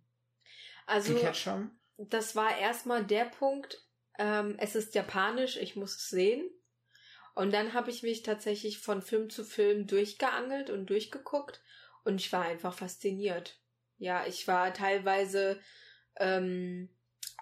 [0.87, 1.79] also, gecatcht haben?
[1.99, 3.87] Das war erstmal der Punkt,
[4.19, 6.43] ähm, es ist japanisch, ich muss es sehen.
[7.35, 11.61] Und dann habe ich mich tatsächlich von Film zu Film durchgeangelt und durchgeguckt
[12.03, 13.61] und ich war einfach fasziniert.
[13.99, 15.61] Ja, ich war teilweise
[16.17, 16.89] ähm,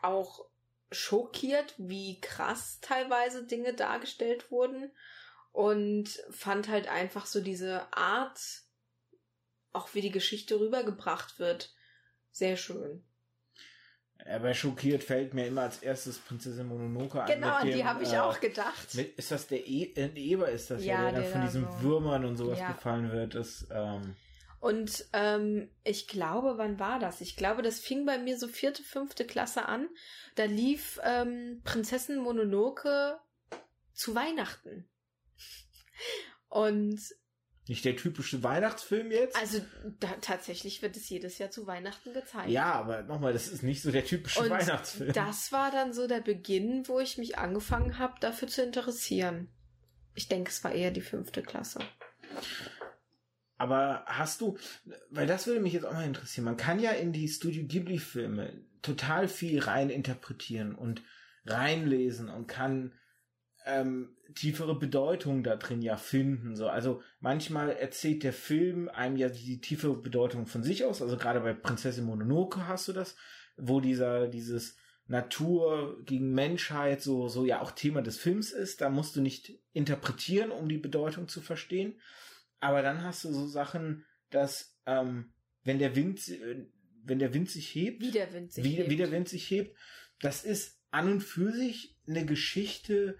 [0.02, 0.50] auch
[0.92, 4.90] schockiert, wie krass teilweise Dinge dargestellt wurden
[5.52, 8.40] und fand halt einfach so diese Art,
[9.72, 11.74] auch wie die Geschichte rübergebracht wird,
[12.30, 13.04] sehr schön.
[14.24, 17.26] Aber schockiert fällt mir immer als erstes Prinzessin Mononoke an.
[17.26, 18.94] Genau, an die habe ich äh, auch gedacht.
[18.94, 21.64] Mit, ist das der e äh, Eber ist das ja, ja der, der von diesen
[21.64, 21.82] so.
[21.82, 22.70] Würmern und sowas ja.
[22.70, 23.34] gefallen wird.
[23.34, 24.14] Das, ähm
[24.62, 27.20] und ähm, ich glaube, wann war das?
[27.20, 29.88] Ich glaube, das fing bei mir so vierte, fünfte Klasse an.
[30.36, 33.18] Da lief ähm, Prinzessin Mononoke
[33.92, 34.88] zu Weihnachten.
[36.48, 37.00] Und
[37.66, 39.34] nicht der typische Weihnachtsfilm jetzt?
[39.34, 39.58] Also
[39.98, 42.48] da, tatsächlich wird es jedes Jahr zu Weihnachten gezeigt.
[42.48, 45.12] Ja, aber nochmal, das ist nicht so der typische und Weihnachtsfilm.
[45.12, 49.48] Das war dann so der Beginn, wo ich mich angefangen habe, dafür zu interessieren.
[50.14, 51.80] Ich denke, es war eher die fünfte Klasse.
[53.62, 54.58] Aber hast du,
[55.10, 58.52] weil das würde mich jetzt auch mal interessieren, man kann ja in die Studio Ghibli-Filme
[58.82, 61.00] total viel rein interpretieren und
[61.46, 62.92] reinlesen und kann
[63.64, 66.56] ähm, tiefere Bedeutung da drin ja finden.
[66.56, 71.00] So, also manchmal erzählt der Film einem ja die tiefere Bedeutung von sich aus.
[71.00, 73.14] Also gerade bei Prinzessin Mononoke hast du das,
[73.56, 78.80] wo dieser dieses Natur gegen Menschheit so so ja auch Thema des Films ist.
[78.80, 81.94] Da musst du nicht interpretieren, um die Bedeutung zu verstehen.
[82.62, 85.32] Aber dann hast du so Sachen, dass ähm,
[85.64, 86.66] wenn der Wind äh,
[87.04, 89.50] wenn der Wind sich hebt, wie der Wind sich wie, hebt, wie der Wind sich
[89.50, 89.76] hebt,
[90.20, 93.18] das ist an und für sich eine Geschichte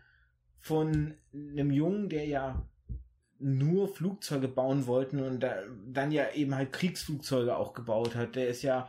[0.61, 2.69] von einem Jungen, der ja
[3.39, 8.37] nur Flugzeuge bauen wollten und da, dann ja eben halt Kriegsflugzeuge auch gebaut hat.
[8.37, 8.89] Der ist ja,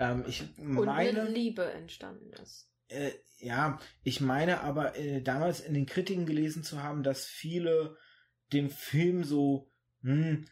[0.00, 1.26] ähm, ich meine.
[1.26, 2.68] Und Liebe entstanden ist.
[2.88, 7.96] Äh, ja, ich meine aber äh, damals in den Kritiken gelesen zu haben, dass viele
[8.52, 9.71] dem Film so,
[10.02, 10.44] hm,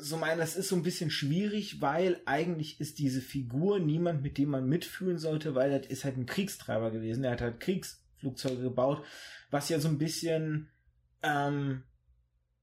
[0.00, 4.38] so meinen, das ist so ein bisschen schwierig, weil eigentlich ist diese Figur niemand, mit
[4.38, 7.24] dem man mitfühlen sollte, weil das ist halt ein Kriegstreiber gewesen.
[7.24, 9.04] Er hat halt Kriegs Flugzeuge gebaut,
[9.50, 10.68] was ja so ein bisschen
[11.22, 11.82] ähm,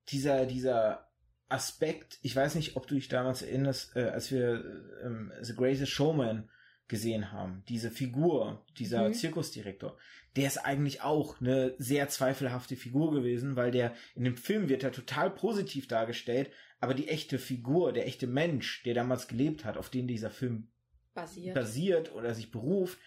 [0.09, 1.09] dieser, dieser
[1.49, 4.63] Aspekt, ich weiß nicht, ob du dich damals erinnerst, äh, als wir
[5.03, 6.49] ähm, The Greatest Showman
[6.87, 9.13] gesehen haben, diese Figur, dieser mhm.
[9.13, 9.97] Zirkusdirektor,
[10.37, 14.83] der ist eigentlich auch eine sehr zweifelhafte Figur gewesen, weil der in dem Film wird
[14.83, 19.77] er total positiv dargestellt, aber die echte Figur, der echte Mensch, der damals gelebt hat,
[19.77, 20.69] auf den dieser Film
[21.15, 22.99] basiert, basiert oder sich beruft,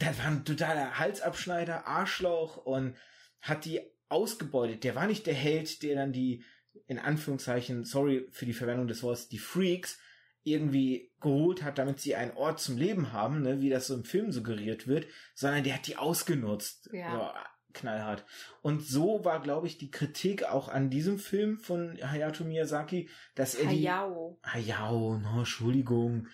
[0.00, 2.96] der war ein totaler Halsabschneider, Arschloch und
[3.42, 4.82] hat die ausgebeutet.
[4.84, 6.42] Der war nicht der Held, der dann die,
[6.86, 9.98] in Anführungszeichen, sorry für die Verwendung des Wortes, die Freaks
[10.46, 14.04] irgendwie geholt hat, damit sie einen Ort zum Leben haben, ne, wie das so im
[14.04, 16.88] Film suggeriert wird, sondern der hat die ausgenutzt.
[16.92, 17.12] Ja.
[17.12, 17.30] So,
[17.72, 18.24] knallhart.
[18.62, 23.54] Und so war, glaube ich, die Kritik auch an diesem Film von Hayato Miyazaki, dass
[23.54, 23.88] er die...
[23.88, 24.38] Hayao.
[24.44, 26.28] Hayao, no, Entschuldigung.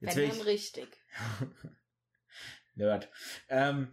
[0.00, 0.46] Jetzt Wenn ich...
[0.46, 0.88] richtig.
[2.74, 3.10] Nerd.
[3.48, 3.92] Ähm,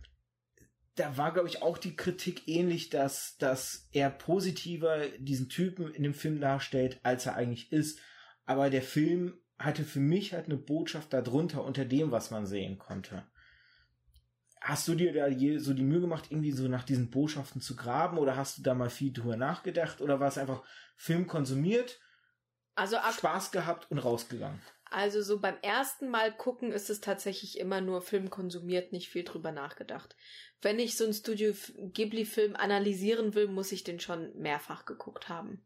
[0.96, 6.04] da war, glaube ich, auch die Kritik ähnlich, dass, dass er positiver diesen Typen in
[6.04, 8.00] dem Film darstellt, als er eigentlich ist.
[8.46, 12.78] Aber der Film hatte für mich halt eine Botschaft darunter, unter dem, was man sehen
[12.78, 13.26] konnte.
[14.62, 17.76] Hast du dir da je so die Mühe gemacht, irgendwie so nach diesen Botschaften zu
[17.76, 20.64] graben oder hast du da mal viel drüber nachgedacht oder war es einfach
[20.96, 22.00] Film konsumiert,
[22.76, 24.62] also Spaß gehabt und rausgegangen?
[24.86, 29.24] Also so beim ersten Mal gucken ist es tatsächlich immer nur Film konsumiert, nicht viel
[29.24, 30.16] drüber nachgedacht.
[30.62, 35.66] Wenn ich so einen Studio Ghibli-Film analysieren will, muss ich den schon mehrfach geguckt haben.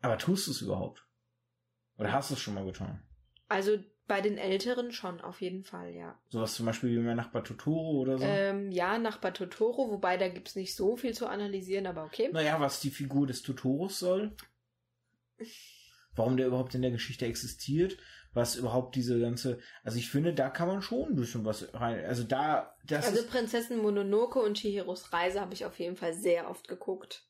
[0.00, 1.06] Aber tust du es überhaupt?
[1.98, 3.05] Oder hast du es schon mal getan?
[3.48, 6.18] Also bei den Älteren schon, auf jeden Fall, ja.
[6.28, 8.24] Sowas zum Beispiel wie mein Nachbar Totoro oder so?
[8.24, 12.30] Ähm, ja, Nachbar Totoro, wobei da gibt's nicht so viel zu analysieren, aber okay.
[12.32, 14.36] Naja, was die Figur des Totoros soll?
[16.14, 17.98] Warum der überhaupt in der Geschichte existiert?
[18.36, 22.04] was überhaupt diese ganze, also ich finde, da kann man schon ein bisschen was rein,
[22.04, 26.48] also da, das Also Prinzessin Mononoke und Chihiros Reise habe ich auf jeden Fall sehr
[26.48, 27.26] oft geguckt.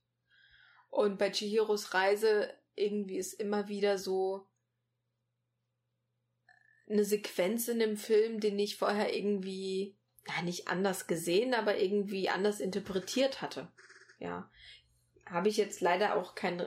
[0.90, 4.48] Und bei Chihiros Reise irgendwie ist immer wieder so
[6.88, 12.28] eine Sequenz in dem Film, den ich vorher irgendwie, ja, nicht anders gesehen, aber irgendwie
[12.28, 13.68] anders interpretiert hatte.
[14.18, 14.50] Ja.
[15.26, 16.62] Habe ich jetzt leider auch kein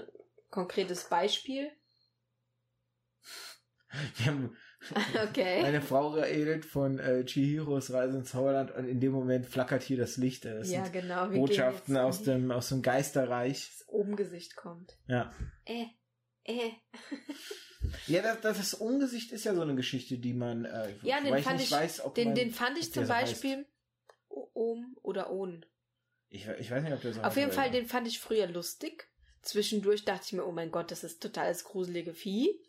[0.50, 1.72] konkretes Beispiel.
[4.18, 4.58] Wir haben
[5.30, 5.64] okay.
[5.64, 9.98] eine Frau redet von äh, Chihiros Reise ins Zauberland und in dem Moment flackert hier
[9.98, 10.46] das Licht.
[10.46, 11.30] Das ja, genau.
[11.30, 13.72] Botschaften aus dem, aus dem Geisterreich.
[13.78, 14.98] Das Omgesicht kommt.
[15.08, 15.34] Ja.
[15.66, 15.88] Äh,
[16.44, 16.72] äh.
[18.08, 21.42] ja, das, das, das Umgesicht ist ja so eine Geschichte, die man, äh, ja, den
[21.44, 23.66] fand ich, weiß, den, den fand ich zum Beispiel
[24.30, 25.66] Om oder On.
[26.30, 29.08] Ich, ich weiß nicht, ob der so Auf jeden Fall, den fand ich früher lustig.
[29.42, 32.60] Zwischendurch dachte ich mir, oh mein Gott, das ist totales gruselige Vieh.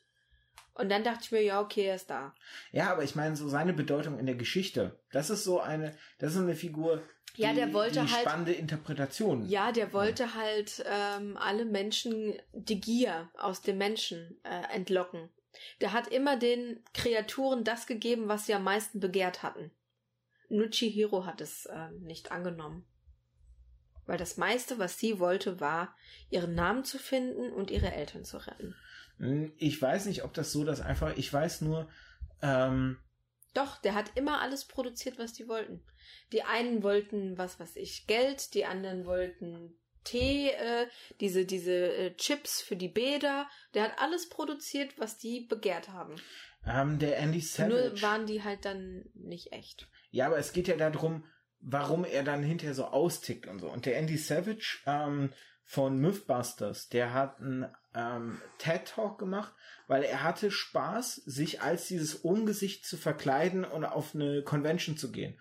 [0.75, 2.35] Und dann dachte ich mir, ja, okay, er ist da.
[2.73, 6.35] Ja, aber ich meine, so seine Bedeutung in der Geschichte, das ist so eine, das
[6.35, 7.03] ist eine Figur,
[7.37, 9.49] die, ja, der wollte die halt, spannende Interpretation.
[9.49, 10.35] Ja, der wollte ja.
[10.35, 15.29] halt ähm, alle Menschen die Gier aus den Menschen äh, entlocken.
[15.81, 19.71] Der hat immer den Kreaturen das gegeben, was sie am meisten begehrt hatten.
[20.49, 22.85] Nur Chihiro hat es äh, nicht angenommen.
[24.07, 25.95] Weil das meiste, was sie wollte, war,
[26.31, 28.75] ihren Namen zu finden und ihre Eltern zu retten.
[29.19, 31.17] Hm, ich weiß nicht, ob das so das einfach.
[31.17, 31.89] Ich weiß nur.
[32.43, 32.99] Ähm,
[33.55, 35.83] Doch, der hat immer alles produziert, was die wollten.
[36.33, 40.87] Die einen wollten, was weiß ich, Geld, die anderen wollten Tee, äh,
[41.21, 43.49] diese, diese äh, Chips für die Bäder.
[43.75, 46.17] Der hat alles produziert, was die begehrt haben.
[46.67, 47.91] Ähm, der Andy Savage.
[47.91, 49.89] Nur waren die halt dann nicht echt.
[50.11, 51.25] Ja, aber es geht ja darum,
[51.61, 53.71] warum er dann hinterher so austickt und so.
[53.71, 55.33] Und der Andy Savage ähm,
[55.65, 59.55] von Mythbusters, der hat einen ähm, TED Talk gemacht,
[59.87, 65.11] weil er hatte Spaß, sich als dieses Ungesicht zu verkleiden und auf eine Convention zu
[65.11, 65.39] gehen.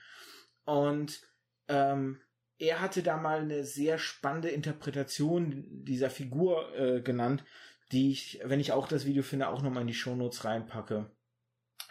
[0.65, 1.21] Und
[1.67, 2.21] ähm,
[2.57, 7.43] er hatte da mal eine sehr spannende Interpretation dieser Figur äh, genannt,
[7.91, 11.09] die ich, wenn ich auch das Video finde, auch nochmal in die Shownotes reinpacke.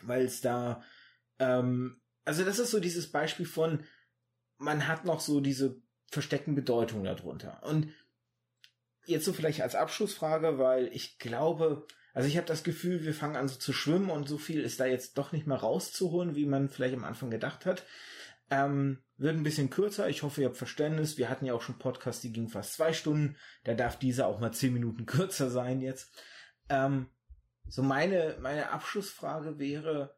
[0.03, 0.83] Weil es da,
[1.39, 3.85] ähm, also das ist so dieses Beispiel von,
[4.59, 5.81] man hat noch so diese
[6.11, 7.63] versteckten Bedeutungen darunter.
[7.65, 7.93] Und
[9.09, 13.37] jetzt so vielleicht als Abschlussfrage, weil ich glaube, also ich habe das Gefühl, wir fangen
[13.37, 16.47] an so zu schwimmen und so viel ist da jetzt doch nicht mehr rauszuholen, wie
[16.47, 17.85] man vielleicht am Anfang gedacht hat.
[18.51, 20.09] Ähm, wird ein bisschen kürzer.
[20.09, 21.19] Ich hoffe, ihr habt Verständnis.
[21.19, 23.37] Wir hatten ja auch schon Podcasts, die gingen fast zwei Stunden.
[23.65, 26.11] Da darf dieser auch mal zehn Minuten kürzer sein jetzt.
[26.69, 27.11] Ähm,
[27.67, 30.17] so meine, meine Abschlussfrage wäre,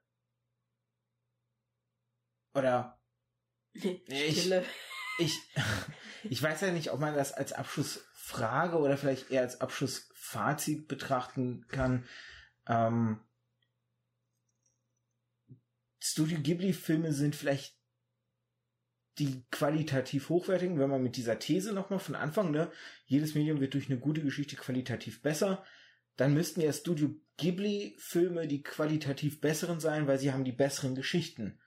[2.54, 3.00] oder
[3.72, 4.52] ich,
[5.18, 5.38] ich,
[6.24, 10.86] ich weiß ja nicht, ob man das als Abschluss Frage oder vielleicht eher als Abschlussfazit
[10.86, 12.06] betrachten kann.
[12.68, 13.20] Ähm,
[15.98, 17.76] Studio Ghibli-Filme sind vielleicht
[19.18, 22.70] die qualitativ hochwertigen, wenn man mit dieser These nochmal von Anfang, ne,
[23.04, 25.64] jedes Medium wird durch eine gute Geschichte qualitativ besser,
[26.16, 31.60] dann müssten ja Studio Ghibli-Filme die qualitativ besseren sein, weil sie haben die besseren Geschichten.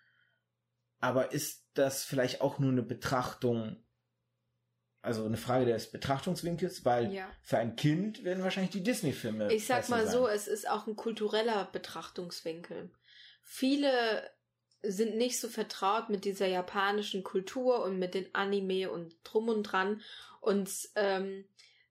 [0.99, 3.83] Aber ist das vielleicht auch nur eine Betrachtung,
[5.03, 7.29] also eine Frage des Betrachtungswinkels, weil Ja.
[7.43, 9.53] für ein Kind werden wahrscheinlich die Disney-Filme.
[9.53, 10.13] Ich sag mal sein.
[10.13, 12.89] so, es ist auch ein kultureller Betrachtungswinkel.
[13.43, 13.91] Viele
[14.81, 19.63] sind nicht so vertraut mit dieser japanischen Kultur und mit den Anime und drum und
[19.63, 20.01] dran
[20.41, 21.45] und ähm,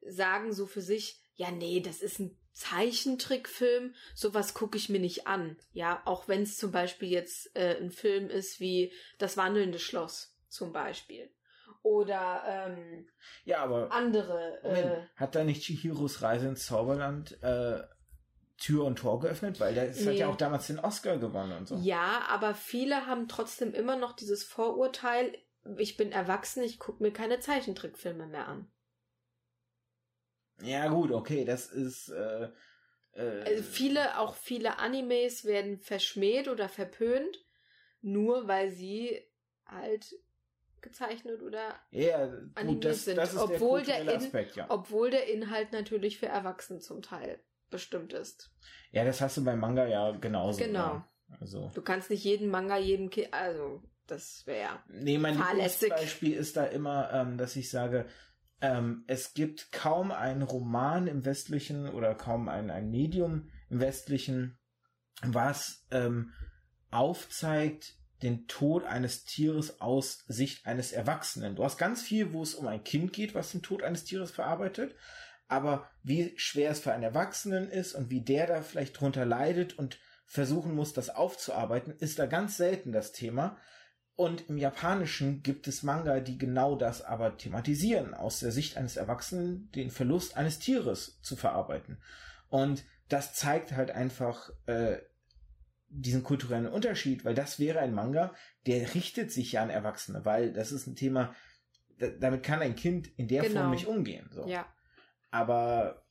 [0.06, 5.26] sagen so für sich, ja, nee, das ist ein Zeichentrickfilm, sowas gucke ich mir nicht
[5.26, 5.56] an.
[5.72, 10.34] Ja, auch wenn es zum Beispiel jetzt äh, ein Film ist wie Das wandelnde Schloss
[10.48, 11.30] zum Beispiel.
[11.82, 13.08] Oder ähm,
[13.44, 14.60] Ja, aber andere.
[14.62, 17.82] Moment, Äh, hat da nicht Chihiros Reise ins Zauberland äh,
[18.58, 19.58] Tür und Tor geöffnet?
[19.58, 20.18] Weil das hat Nee.
[20.20, 21.76] ja auch damals den Oscar gewonnen und so.
[21.76, 25.36] Ja, aber viele haben trotzdem immer noch dieses Vorurteil,
[25.76, 28.70] ich bin erwachsen, ich gucke mir keine Zeichentrickfilme mehr an.
[30.60, 32.48] Ja, gut, okay, das ist äh,
[33.14, 37.44] äh, Also viele, auch viele Animes werden verschmäht oder verpönt,
[38.00, 39.20] nur weil sie
[39.66, 40.14] halt
[40.82, 44.66] gezeichnet oder ja, gut, animiert das, sind, das ist obwohl der der in- Aspekt, ja.
[44.68, 48.50] obwohl der Inhalt natürlich für Erwachsene zum Teil bestimmt ist.
[48.90, 50.62] Ja, das hast du beim Manga ja genauso.
[50.62, 50.78] Genau.
[50.80, 51.08] Ja.
[51.40, 55.38] Also, Du kannst nicht jeden Manga jedem Kind, also das wäre nee, mein.
[55.38, 58.06] Beispiel ist da immer, ähm, dass ich sage,
[58.60, 64.58] ähm, es gibt kaum einen Roman im Westlichen oder kaum ein, ein Medium im Westlichen,
[65.22, 66.32] was ähm,
[66.90, 71.56] aufzeigt den Tod eines Tieres aus Sicht eines Erwachsenen.
[71.56, 74.30] Du hast ganz viel, wo es um ein Kind geht, was den Tod eines Tieres
[74.30, 74.94] verarbeitet,
[75.48, 79.78] aber wie schwer es für einen Erwachsenen ist und wie der da vielleicht drunter leidet
[79.78, 83.58] und versuchen muss, das aufzuarbeiten, ist da ganz selten das Thema.
[84.14, 88.96] Und im Japanischen gibt es Manga, die genau das aber thematisieren, aus der Sicht eines
[88.96, 92.00] Erwachsenen den Verlust eines Tieres zu verarbeiten.
[92.48, 94.98] Und das zeigt halt einfach äh,
[95.94, 98.34] diesen kulturellen Unterschied, weil das wäre ein Manga,
[98.66, 101.34] der richtet sich ja an Erwachsene, weil das ist ein Thema,
[101.98, 103.60] da, damit kann ein Kind in der Genau.
[103.60, 104.28] Form nicht umgehen.
[104.32, 104.46] So.
[104.46, 104.66] ja.
[105.30, 106.04] Aber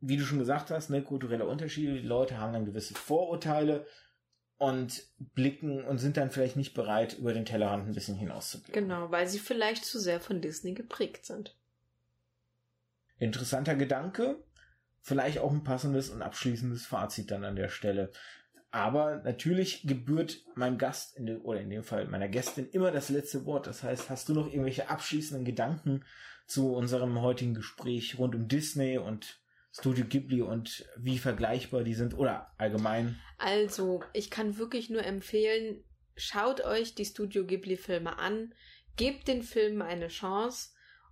[0.00, 3.86] wie du schon gesagt hast, ne, kulturelle Unterschiede, die Leute haben dann gewisse Vorurteile
[4.56, 8.84] und blicken und sind dann vielleicht nicht bereit, über den Tellerrand ein bisschen hinauszublicken.
[8.84, 11.56] Genau, weil sie vielleicht zu sehr von Disney geprägt sind.
[13.18, 14.42] Interessanter Gedanke,
[15.00, 18.12] vielleicht auch ein passendes und abschließendes Fazit dann an der Stelle.
[18.74, 23.08] Aber natürlich gebührt meinem Gast in dem, oder in dem Fall meiner Gästin immer das
[23.08, 23.68] letzte Wort.
[23.68, 26.04] Das heißt, hast du noch irgendwelche abschließenden Gedanken
[26.48, 32.18] zu unserem heutigen Gespräch rund um Disney und Studio Ghibli und wie vergleichbar die sind
[32.18, 33.16] oder allgemein?
[33.38, 35.84] Also, ich kann wirklich nur empfehlen,
[36.16, 38.54] schaut euch die Studio Ghibli-Filme an,
[38.96, 40.70] gebt den Filmen eine Chance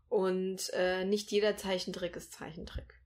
[0.08, 3.01] und äh, nicht jeder Zeichentrick ist Zeichentrick.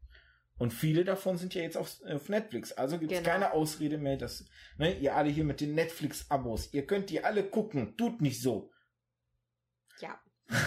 [0.58, 2.72] Und viele davon sind ja jetzt auf, auf Netflix.
[2.72, 3.30] Also gibt es Genau.
[3.30, 4.46] keine Ausrede mehr, dass
[4.78, 7.96] ne, ihr alle hier mit den Netflix-Abos, ihr könnt die alle gucken.
[7.96, 8.72] Tut nicht so.
[10.00, 10.18] Ja.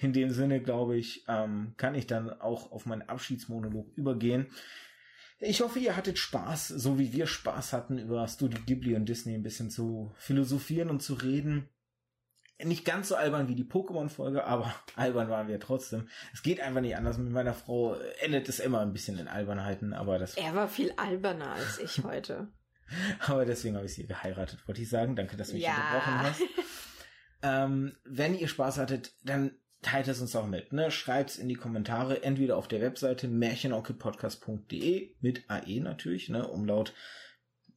[0.00, 4.48] In dem Sinne, glaube ich, ähm, kann ich dann auch auf meinen Abschiedsmonolog übergehen.
[5.38, 9.34] Ich hoffe, ihr hattet Spaß, so wie wir Spaß hatten, über Studio Ghibli und Disney
[9.34, 11.68] ein bisschen zu philosophieren und zu reden.
[12.64, 16.08] Nicht ganz so albern wie die Pokémon-Folge, aber albern waren wir trotzdem.
[16.32, 17.18] Es geht einfach nicht anders.
[17.18, 20.92] Mit meiner Frau endet es immer ein bisschen in Albernheiten, aber das Er war viel
[20.96, 22.48] alberner als ich heute.
[23.26, 25.16] aber deswegen habe ich sie geheiratet, wollte ich sagen.
[25.16, 25.74] Danke, dass du mich Ja.
[25.74, 26.42] unterbrochen hast.
[27.42, 29.52] Ähm, wenn ihr Spaß hattet, dann
[29.82, 30.72] teilt es uns auch mit.
[30.72, 30.90] Ne?
[30.90, 36.48] Schreibt es in die Kommentare, entweder auf der Webseite märchenonkelpodcast.de mit AE natürlich, ne?
[36.48, 36.94] Umlaut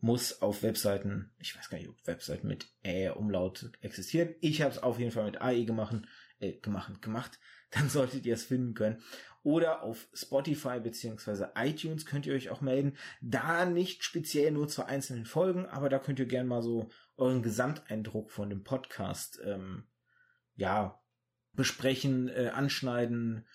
[0.02, 4.36] muss auf Webseiten, ich weiß gar nicht, ob Webseiten mit Ä Umlaut existieren.
[4.40, 5.96] Ich habe es auf jeden Fall mit AE gemacht,
[6.40, 7.40] äh, gemacht, gemacht.
[7.72, 9.04] Dann solltet ihr es finden können.
[9.44, 12.98] Oder auf Spotify beziehungsweise iTunes könnt ihr euch auch melden.
[13.22, 17.44] Da nicht speziell nur zu einzelnen Folgen, aber da könnt ihr gerne mal so euren
[17.44, 19.88] Gesamteindruck von dem Podcast ähm,
[20.56, 21.00] ja
[21.54, 23.46] besprechen, äh, anschneiden,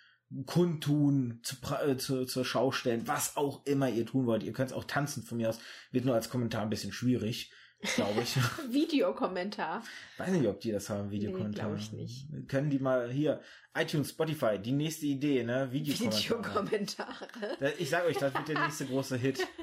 [0.47, 1.57] kundtun, zu,
[1.87, 4.43] äh, zu, zur Schau stellen, was auch immer ihr tun wollt.
[4.43, 5.59] Ihr könnt auch tanzen von mir aus.
[5.93, 7.53] Wird nur als Kommentar ein bisschen schwierig,
[7.95, 8.37] glaube ich.
[8.71, 9.83] Videokommentar.
[10.19, 11.69] Weiß nicht, ob die das haben, Videokommentare.
[11.69, 12.27] glaub ich nicht.
[12.49, 13.41] Können die mal hier,
[13.77, 15.71] iTunes, Spotify, die nächste Idee, ne?
[15.73, 16.39] Videokommentare.
[16.45, 17.29] Videokommentare.
[17.61, 19.47] Da- Ich sage euch, das wird der nächste große Hit.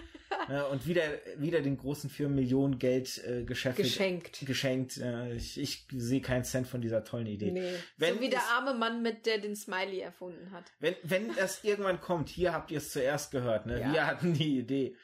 [0.49, 1.03] Ne, Und wieder,
[1.37, 4.45] wieder den großen Firmen Millionen Geld äh, Geschäft Geschenkt.
[4.45, 4.97] geschenkt.
[4.97, 7.51] Äh, ich, ich sehe keinen Cent von dieser tollen Idee.
[7.51, 7.73] Nee.
[7.97, 10.71] Wenn so wie der es- arme Mann, mit der den Smiley erfunden hat.
[10.79, 13.79] Wenn, wenn das irgendwann kommt, hier habt ihr es zuerst gehört, ne?
[13.81, 13.93] Ja.
[13.93, 14.95] Wir hatten die Idee.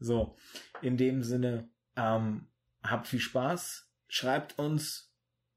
[0.00, 0.36] So,
[0.82, 2.48] in dem Sinne, ähm,
[2.82, 5.12] habt viel Spaß, schreibt uns,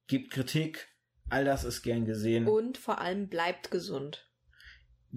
[0.07, 0.87] gebt Kritik,
[1.29, 2.47] all das ist gern gesehen.
[2.47, 4.26] Und vor allem bleibt gesund.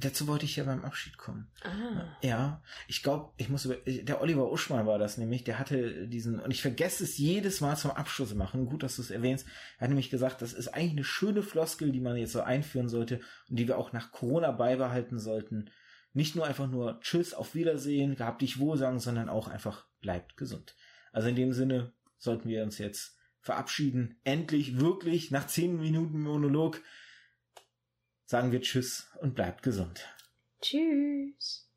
[0.00, 1.50] Dazu wollte ich ja beim Abschied kommen.
[1.62, 2.16] Ah.
[2.22, 6.40] Ja, ich glaube, ich muss über, der Oliver Uschmann war das nämlich, der hatte diesen,
[6.40, 9.46] und ich vergesse es jedes Mal zum Abschluss machen, gut, dass du es erwähnst,
[9.76, 12.88] er hat nämlich gesagt, das ist eigentlich eine schöne Floskel, die man jetzt so einführen
[12.88, 15.70] sollte und die wir auch nach Corona beibehalten sollten.
[16.12, 20.36] Nicht nur einfach nur Tschüss, auf Wiedersehen, gehabt dich wohl sagen, sondern auch einfach bleibt
[20.36, 20.74] gesund.
[21.12, 24.18] Also in dem Sinne sollten wir uns jetzt verabschieden.
[24.24, 26.80] Endlich, wirklich, nach zehn Minuten Monolog
[28.30, 30.08] sagen wir Tschüss und bleibt gesund.
[30.62, 31.68] Tschüss.